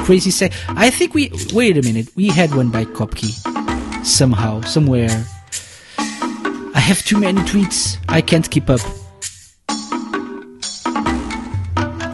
[0.04, 1.30] crazy say, I think we.
[1.52, 2.08] Wait a minute.
[2.16, 3.30] We had one by Kopke.
[4.04, 5.26] Somehow, somewhere.
[6.74, 7.98] I have too many tweets.
[8.08, 8.80] I can't keep up.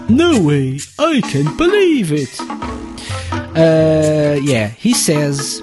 [0.09, 0.79] No way!
[0.99, 2.41] I can't believe it!
[3.57, 5.63] Uh, yeah, he says.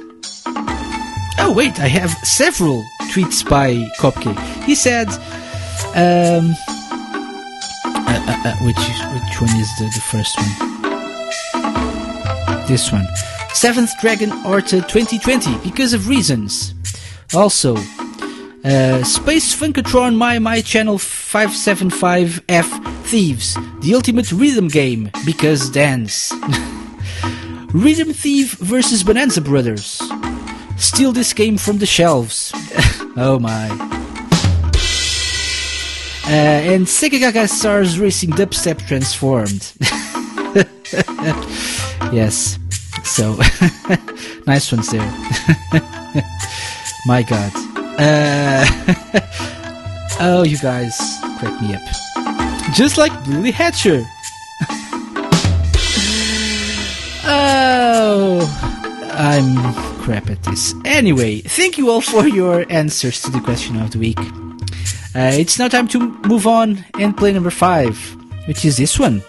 [1.54, 4.34] Wait, I have several tweets by Kopke.
[4.64, 5.10] He said.
[5.94, 6.56] Um,
[7.84, 10.48] uh, uh, uh, which, which one is the, the first one?
[12.68, 13.06] This one.
[13.54, 16.74] Seventh Dragon Orta 2020, because of reasons.
[17.36, 17.76] Also,
[18.64, 26.32] uh, Space Funkatron My My Channel 575F Thieves, the ultimate rhythm game, because dance.
[27.74, 30.02] Rhythm Thief versus Bonanza Brothers.
[30.82, 32.52] Steal this game from the shelves.
[33.16, 33.70] oh my.
[36.26, 39.74] Uh, and Sega Gaga Stars Racing Dubstep Transformed.
[42.12, 42.58] yes.
[43.04, 43.34] So,
[44.48, 45.06] nice ones there.
[47.06, 47.52] My god.
[48.00, 48.66] Uh,
[50.20, 50.98] oh, you guys
[51.38, 52.74] crack me up.
[52.74, 54.04] Just like Lily Hatcher.
[57.24, 58.42] oh,
[59.14, 60.74] I'm crap at this.
[60.84, 64.20] Anyway, thank you all for your answers to the question of the week.
[65.14, 67.96] Uh, it's now time to move on and play number five,
[68.48, 69.22] which is this one.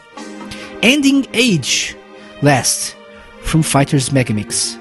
[0.83, 1.97] Ending Age
[2.41, 2.97] Last
[3.43, 4.79] from Fighters Megamix.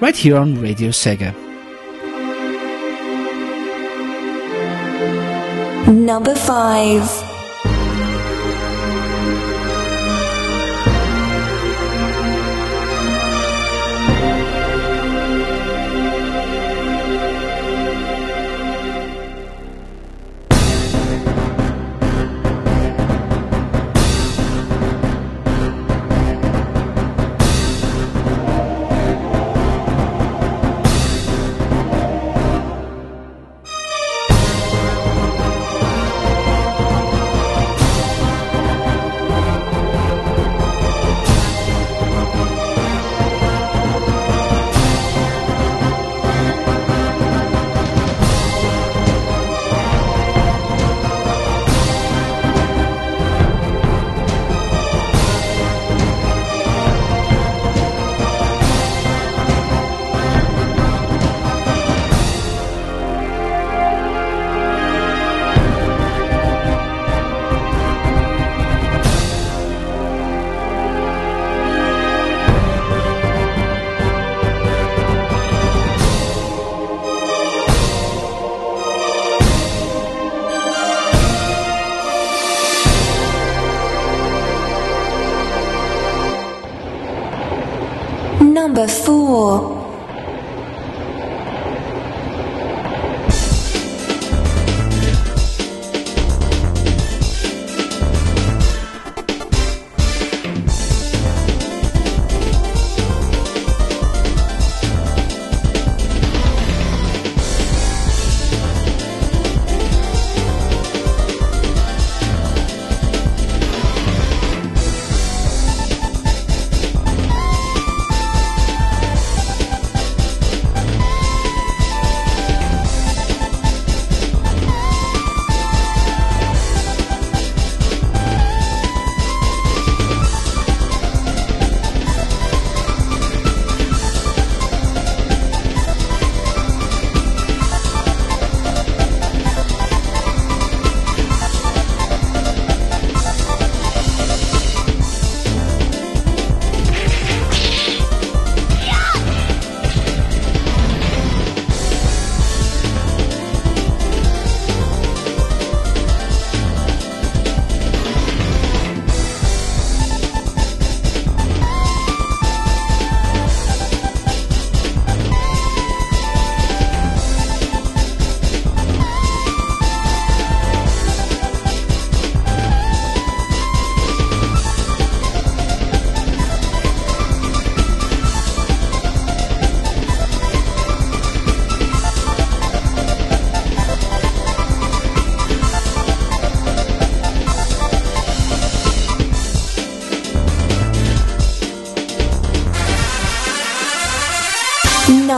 [0.00, 1.34] Right here on Radio Sega.
[5.88, 7.21] Number 5.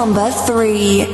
[0.05, 1.14] Number 3.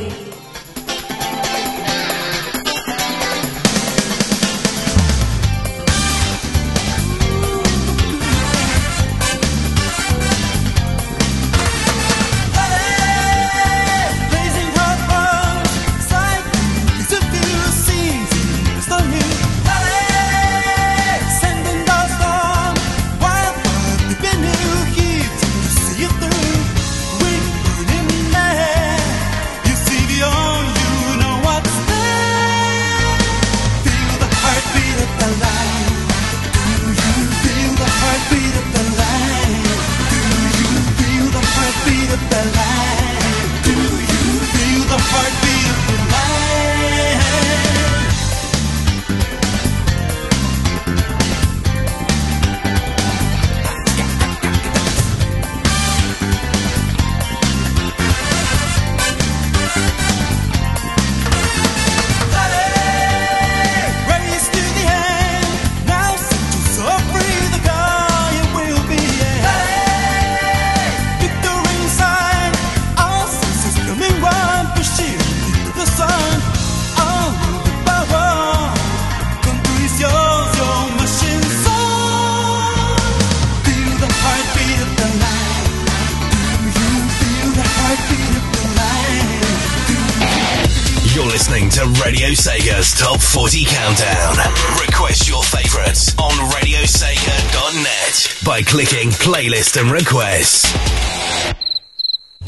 [99.77, 100.75] And Requests.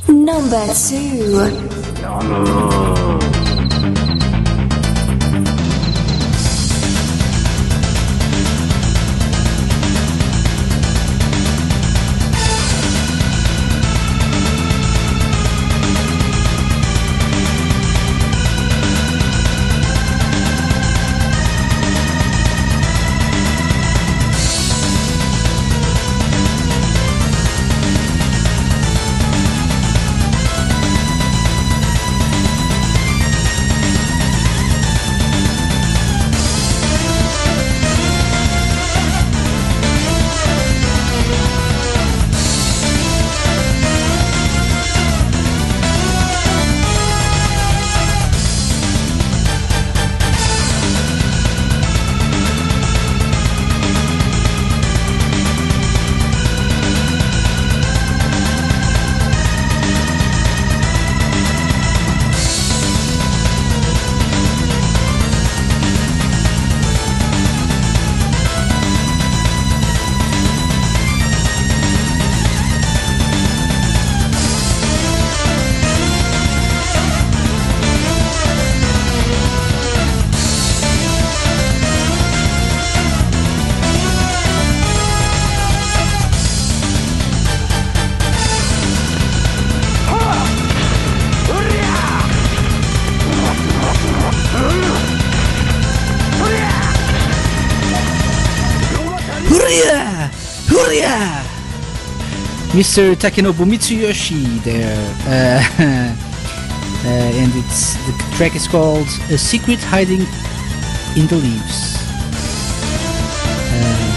[0.08, 1.71] Number 2.
[102.72, 103.14] Mr.
[103.14, 104.96] Takenobu Mitsuyoshi there.
[105.26, 110.22] Uh, uh, and it's the track is called A Secret Hiding
[111.14, 111.96] in the Leaves.
[113.68, 114.16] Uh,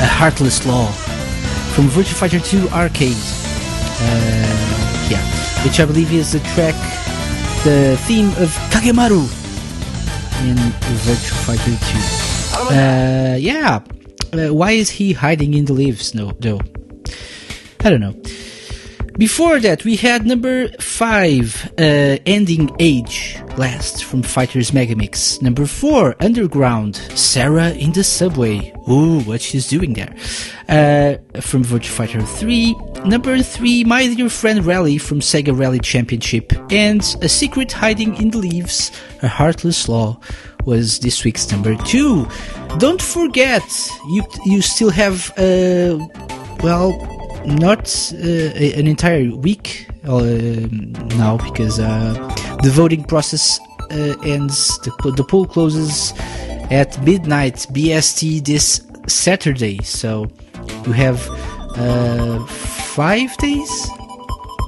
[0.00, 0.86] a Heartless Law
[1.74, 3.16] from Virtua Fighter 2 Arcade.
[3.98, 5.20] Uh, yeah,
[5.64, 6.76] which I believe is the track,
[7.64, 9.26] the theme of Kagemaru
[10.46, 10.56] in
[11.02, 11.76] Virtua Fighter
[12.70, 12.76] 2.
[12.76, 13.80] Uh, yeah,
[14.32, 16.14] uh, why is he hiding in the leaves?
[16.14, 16.60] No, though.
[17.84, 18.14] I don't know.
[19.18, 25.40] Before that, we had number five, uh, Ending Age, last from Fighters Megamix.
[25.40, 28.72] Number four, Underground, Sarah in the Subway.
[28.90, 30.12] Ooh, what she's doing there.
[30.68, 32.74] Uh, from Virtua Fighter 3.
[33.04, 36.52] Number three, My Dear Friend Rally from Sega Rally Championship.
[36.72, 38.90] And A Secret Hiding in the Leaves,
[39.22, 40.18] A Heartless Law
[40.64, 42.26] was this week's number two.
[42.78, 43.62] Don't forget,
[44.08, 45.98] you, you still have, uh,
[46.62, 47.13] well,
[47.46, 50.20] not uh, an entire week uh,
[51.16, 52.12] now because uh,
[52.62, 53.60] the voting process
[53.90, 56.12] uh, ends, the, the poll closes
[56.70, 59.82] at midnight BST this Saturday.
[59.82, 60.28] So
[60.86, 61.28] you have
[61.76, 63.88] uh, five days?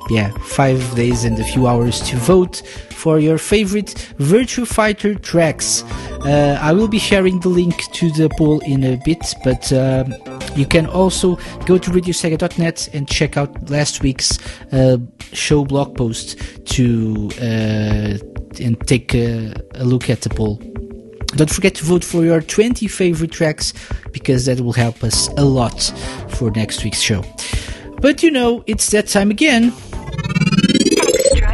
[0.09, 5.83] Yeah, five days and a few hours to vote for your favorite Virtua Fighter tracks.
[6.25, 10.15] I will be sharing the link to the poll in a bit, but um,
[10.57, 14.39] you can also go to radiosega.net and check out last week's
[14.73, 14.99] uh,
[15.33, 18.19] show blog post to uh,
[18.61, 20.57] and take a, a look at the poll.
[21.37, 23.75] Don't forget to vote for your 20 favorite tracks
[24.13, 25.93] because that will help us a lot
[26.29, 27.23] for next week's show.
[28.01, 29.73] But you know, it's that time again.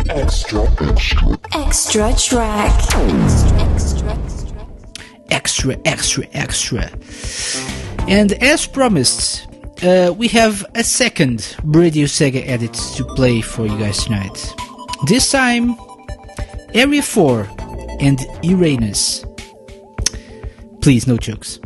[0.09, 1.39] Extra, extra.
[1.55, 2.73] Extra track.
[5.31, 7.92] extra, extra, extra.
[8.09, 9.47] And as promised,
[9.83, 14.55] uh, we have a second Radio Sega edit to play for you guys tonight.
[15.07, 15.77] This time,
[16.75, 17.49] Area 4
[18.01, 19.25] and Uranus.
[20.81, 21.59] Please, no jokes.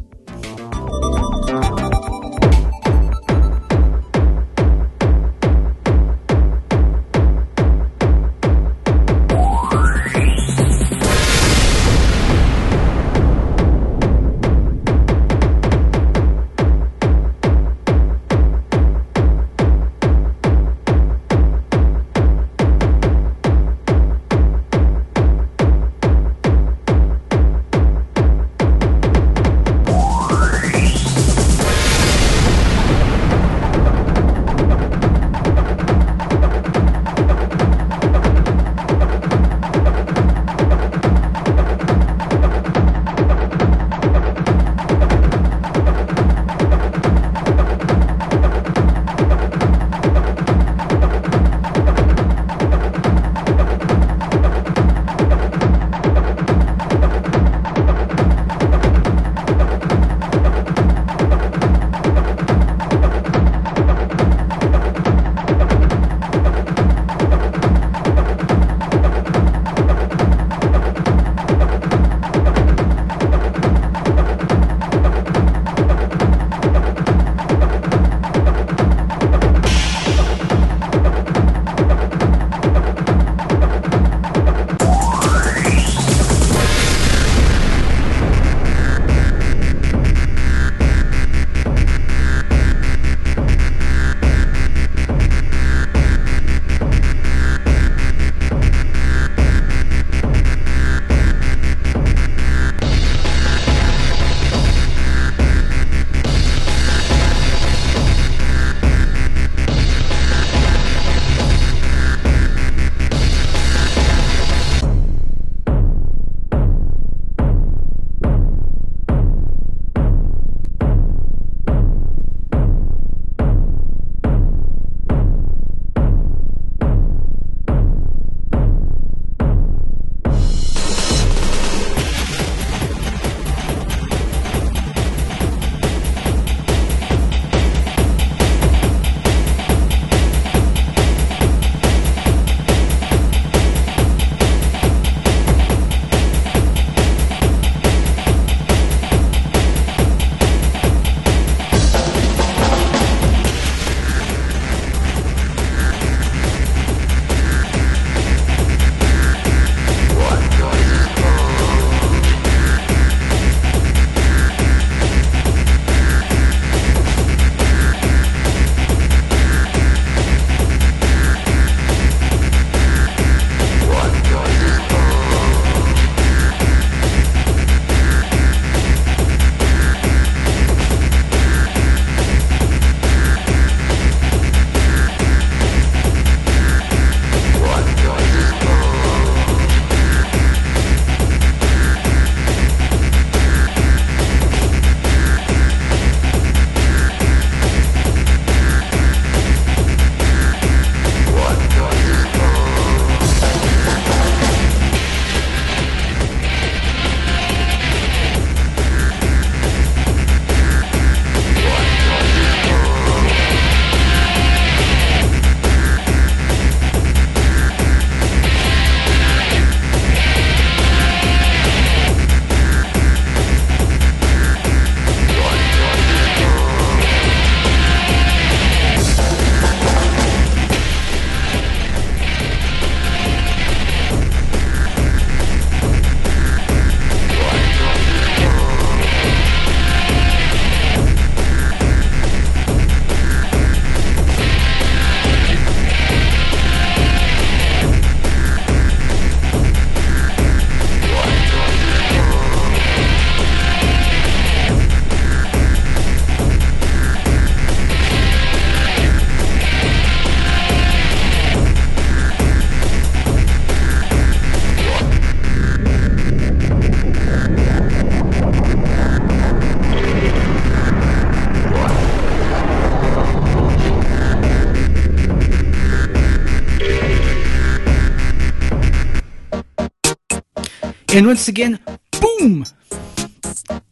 [281.16, 281.80] And once again,
[282.20, 282.66] boom!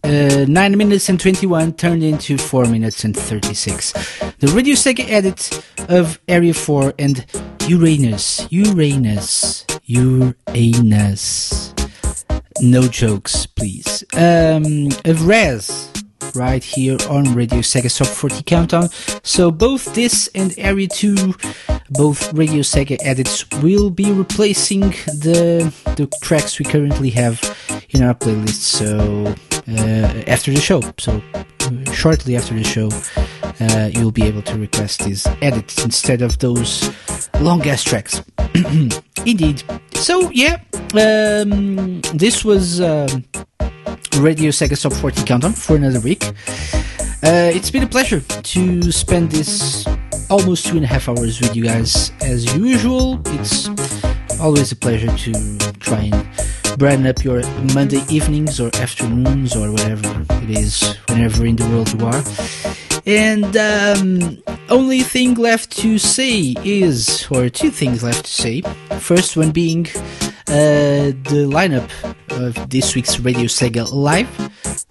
[0.05, 3.93] Uh, 9 minutes and 21 turned into 4 minutes and 36.
[4.41, 7.25] The Radio Sega edit of Area 4 and
[7.67, 8.47] Uranus.
[8.51, 9.65] Uranus.
[9.87, 11.75] Uranus.
[12.61, 14.05] No jokes, please.
[14.13, 15.94] Um, of Rez,
[16.35, 18.89] right here on Radio Sega Top 40 Countdown.
[19.23, 21.35] So both this and Area 2,
[21.91, 27.41] both Radio Sega edits will be replacing the the tracks we currently have
[27.91, 28.63] in our playlist.
[28.63, 29.35] So
[29.69, 32.89] uh, after the show, so uh, shortly after the show,
[33.61, 36.91] uh, you'll be able to request these edits instead of those
[37.41, 38.23] long ass tracks.
[39.27, 39.63] Indeed.
[39.95, 40.61] So yeah,
[40.95, 42.81] um, this was.
[42.81, 43.25] Um,
[44.19, 46.25] Radio Sega Top 40 Countdown for another week.
[47.23, 49.87] Uh, it's been a pleasure to spend this
[50.31, 53.21] almost two and a half hours with you guys as usual.
[53.27, 53.69] It's
[54.41, 57.43] always a pleasure to try and brighten up your
[57.75, 62.23] Monday evenings or afternoons or whatever it is, whenever in the world you are.
[63.07, 68.63] And um, only thing left to say is, or two things left to say.
[68.99, 69.87] First one being
[70.47, 71.89] the lineup
[72.31, 74.29] of this week's Radio Sega Live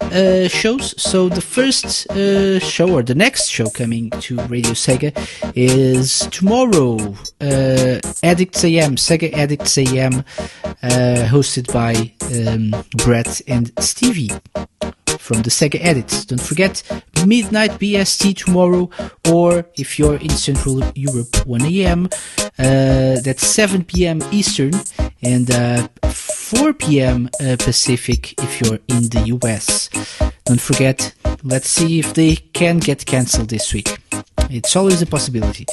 [0.00, 1.00] uh, shows.
[1.00, 5.12] So the first uh, show or the next show coming to Radio Sega
[5.54, 6.96] is tomorrow.
[7.40, 10.24] Uh, Addicts AM, Sega Addicts AM,
[10.64, 12.12] uh, hosted by
[12.48, 14.30] um, Brett and Stevie
[15.18, 16.24] from the Sega Addicts.
[16.24, 16.82] Don't forget,
[17.26, 18.90] midnight BST tomorrow,
[19.30, 22.08] or if you're in Central Europe, 1 a.m.
[22.58, 24.20] Uh, that's 7 p.m.
[24.30, 24.72] Eastern,
[25.22, 27.28] and uh, 4 p.m.
[27.40, 29.88] Uh, Pacific if you're in the US.
[30.44, 33.98] Don't forget, let's see if they can get cancelled this week.
[34.54, 35.66] It's always a possibility.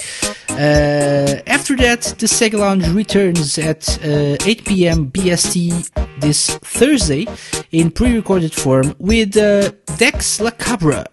[0.50, 5.08] Uh, after that, the Sega Lounge returns at uh, 8 p.m.
[5.08, 7.28] BST this Thursday
[7.70, 11.06] in pre-recorded form with uh, Dex Lacaba,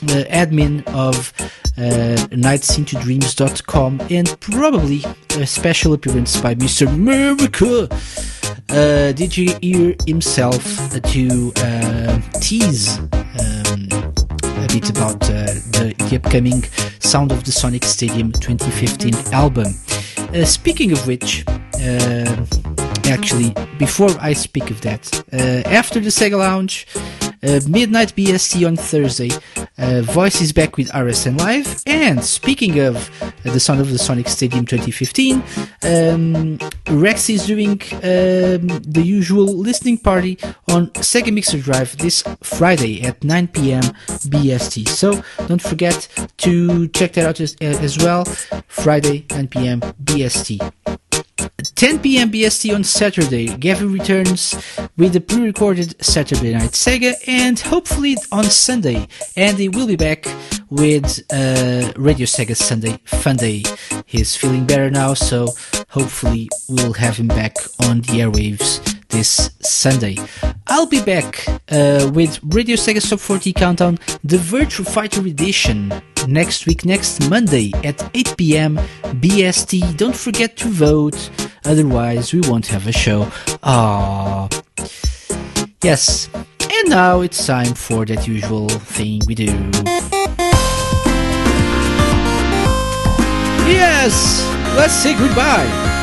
[0.00, 1.34] the admin of
[1.76, 5.04] uh, nightsintodreams.com and probably
[5.36, 6.88] a special appearance by Mr.
[6.88, 7.86] America.
[8.70, 10.64] Uh, did you hear himself
[11.02, 14.09] to uh, tease um,
[14.72, 16.62] bit about the, the upcoming
[17.00, 19.66] Sound of the Sonic Stadium 2015 album?
[20.32, 22.46] Uh, speaking of which, uh,
[23.06, 26.86] actually, before I speak of that, uh, after the Sega Lounge,
[27.42, 29.30] uh, midnight BST on Thursday.
[29.78, 31.82] Uh, Voice is back with RSN Live.
[31.86, 35.42] And speaking of uh, the Sound of the Sonic Stadium 2015,
[35.82, 36.58] um,
[36.90, 40.38] Rex is doing um, the usual listening party
[40.68, 43.82] on Sega Mixer Drive this Friday at 9 p.m.
[43.82, 44.88] BST.
[44.88, 48.24] So don't forget to check that out as, as well.
[48.66, 49.80] Friday 9 p.m.
[49.80, 51.09] BST.
[51.74, 52.30] 10 p.m.
[52.30, 54.54] BST on Saturday, Gavin returns
[54.96, 60.26] with the pre-recorded Saturday Night Sega, and hopefully on Sunday, Andy will be back
[60.68, 63.62] with uh, Radio Sega Sunday Fun Day.
[64.06, 65.48] He's feeling better now, so
[65.88, 70.16] hopefully we'll have him back on the airwaves this Sunday.
[70.66, 75.92] I'll be back uh, with Radio Sega Top 40 Countdown, the Virtua Fighter Edition,
[76.26, 78.76] next week, next Monday at 8 p.m.
[79.04, 79.96] BST.
[79.96, 81.30] Don't forget to vote,
[81.64, 83.30] otherwise we won't have a show.
[83.62, 84.48] Ah,
[85.82, 86.28] yes.
[86.72, 89.52] And now it's time for that usual thing we do.
[93.66, 94.44] Yes,
[94.76, 95.99] let's say goodbye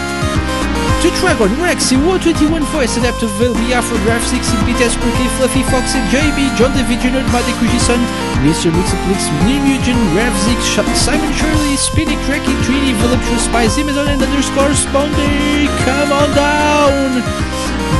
[1.02, 6.74] to Dragon, Rexy, 121 Voice, Adaptive Veil, Biafra, Graph 16-bit, Esperkey, Fluffy Foxy, JB, John
[6.74, 8.02] David Jr., Mate Kujisan,
[8.42, 8.74] Mr.
[8.74, 10.58] Mixaplix, Nimugen, Ravzik,
[10.98, 17.22] Simon Shirley, Speedy, Cracky, Trini, Voluptuous Spy, Zimazon, and underscore Spondy, come on down!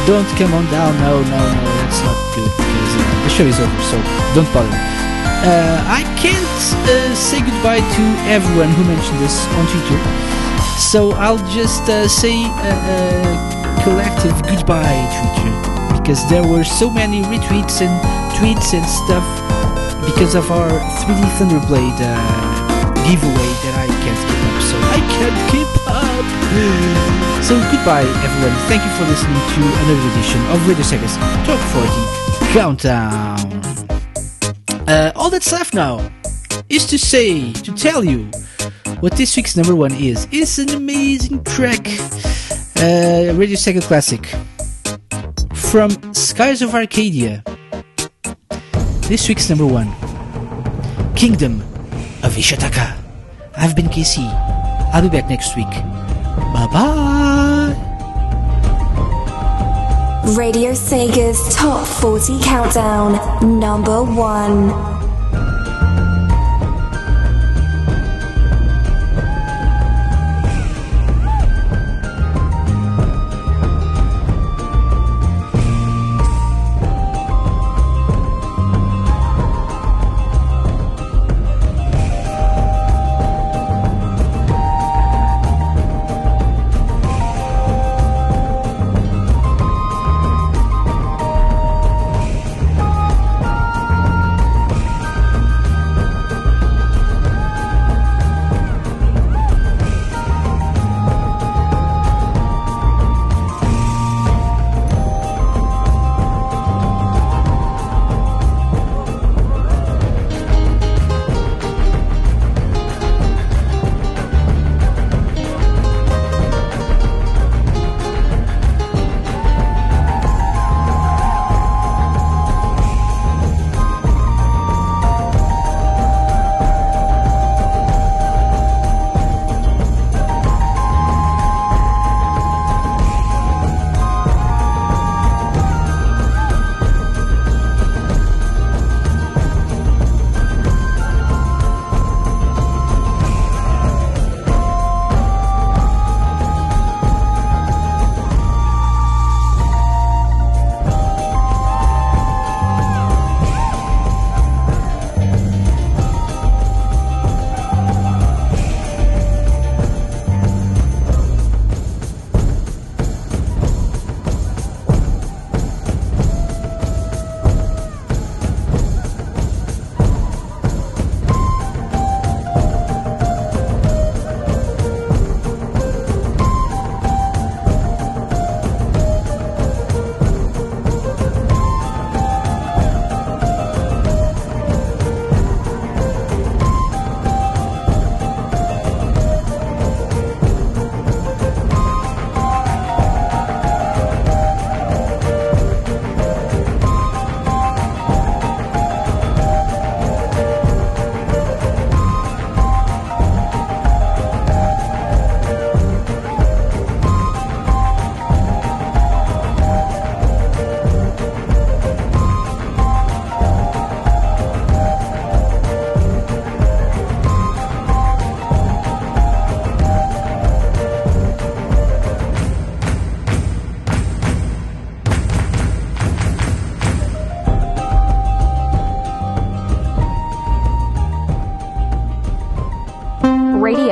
[0.10, 3.60] Don't come on down, no, no, no, that's not good, because uh, the show is
[3.62, 3.98] over, so
[4.34, 4.74] don't bother.
[5.46, 10.37] Uh, I can't uh, say goodbye to everyone who mentioned this on Twitter.
[10.78, 15.02] So I'll just uh, say a, a collective goodbye,
[15.36, 17.92] Twitter, because there were so many retweets and
[18.38, 19.26] tweets and stuff
[20.06, 24.62] because of our 3D Thunderblade uh, giveaway that I can't keep up.
[24.70, 27.18] So I can't keep up.
[27.48, 28.58] So goodbye, everyone.
[28.68, 31.16] Thank you for listening to another edition of Radio Sega's
[31.46, 33.40] Top 40 Countdown.
[34.88, 36.12] Uh, all that's left now
[36.68, 38.30] is to say, to tell you
[39.00, 40.28] what this week's number one is.
[40.32, 41.86] It's an amazing track.
[42.78, 44.26] Uh, Radio Sega Classic.
[45.56, 47.44] From Skies of Arcadia.
[49.08, 49.88] This week's number one.
[51.16, 51.62] Kingdom
[52.24, 52.98] of Ixa'taka.
[53.56, 54.20] I've been KC.
[54.94, 55.70] I'll be back next week.
[55.70, 57.84] Bye bye.
[60.36, 64.97] Radio Sega's Top 40 Countdown, number one.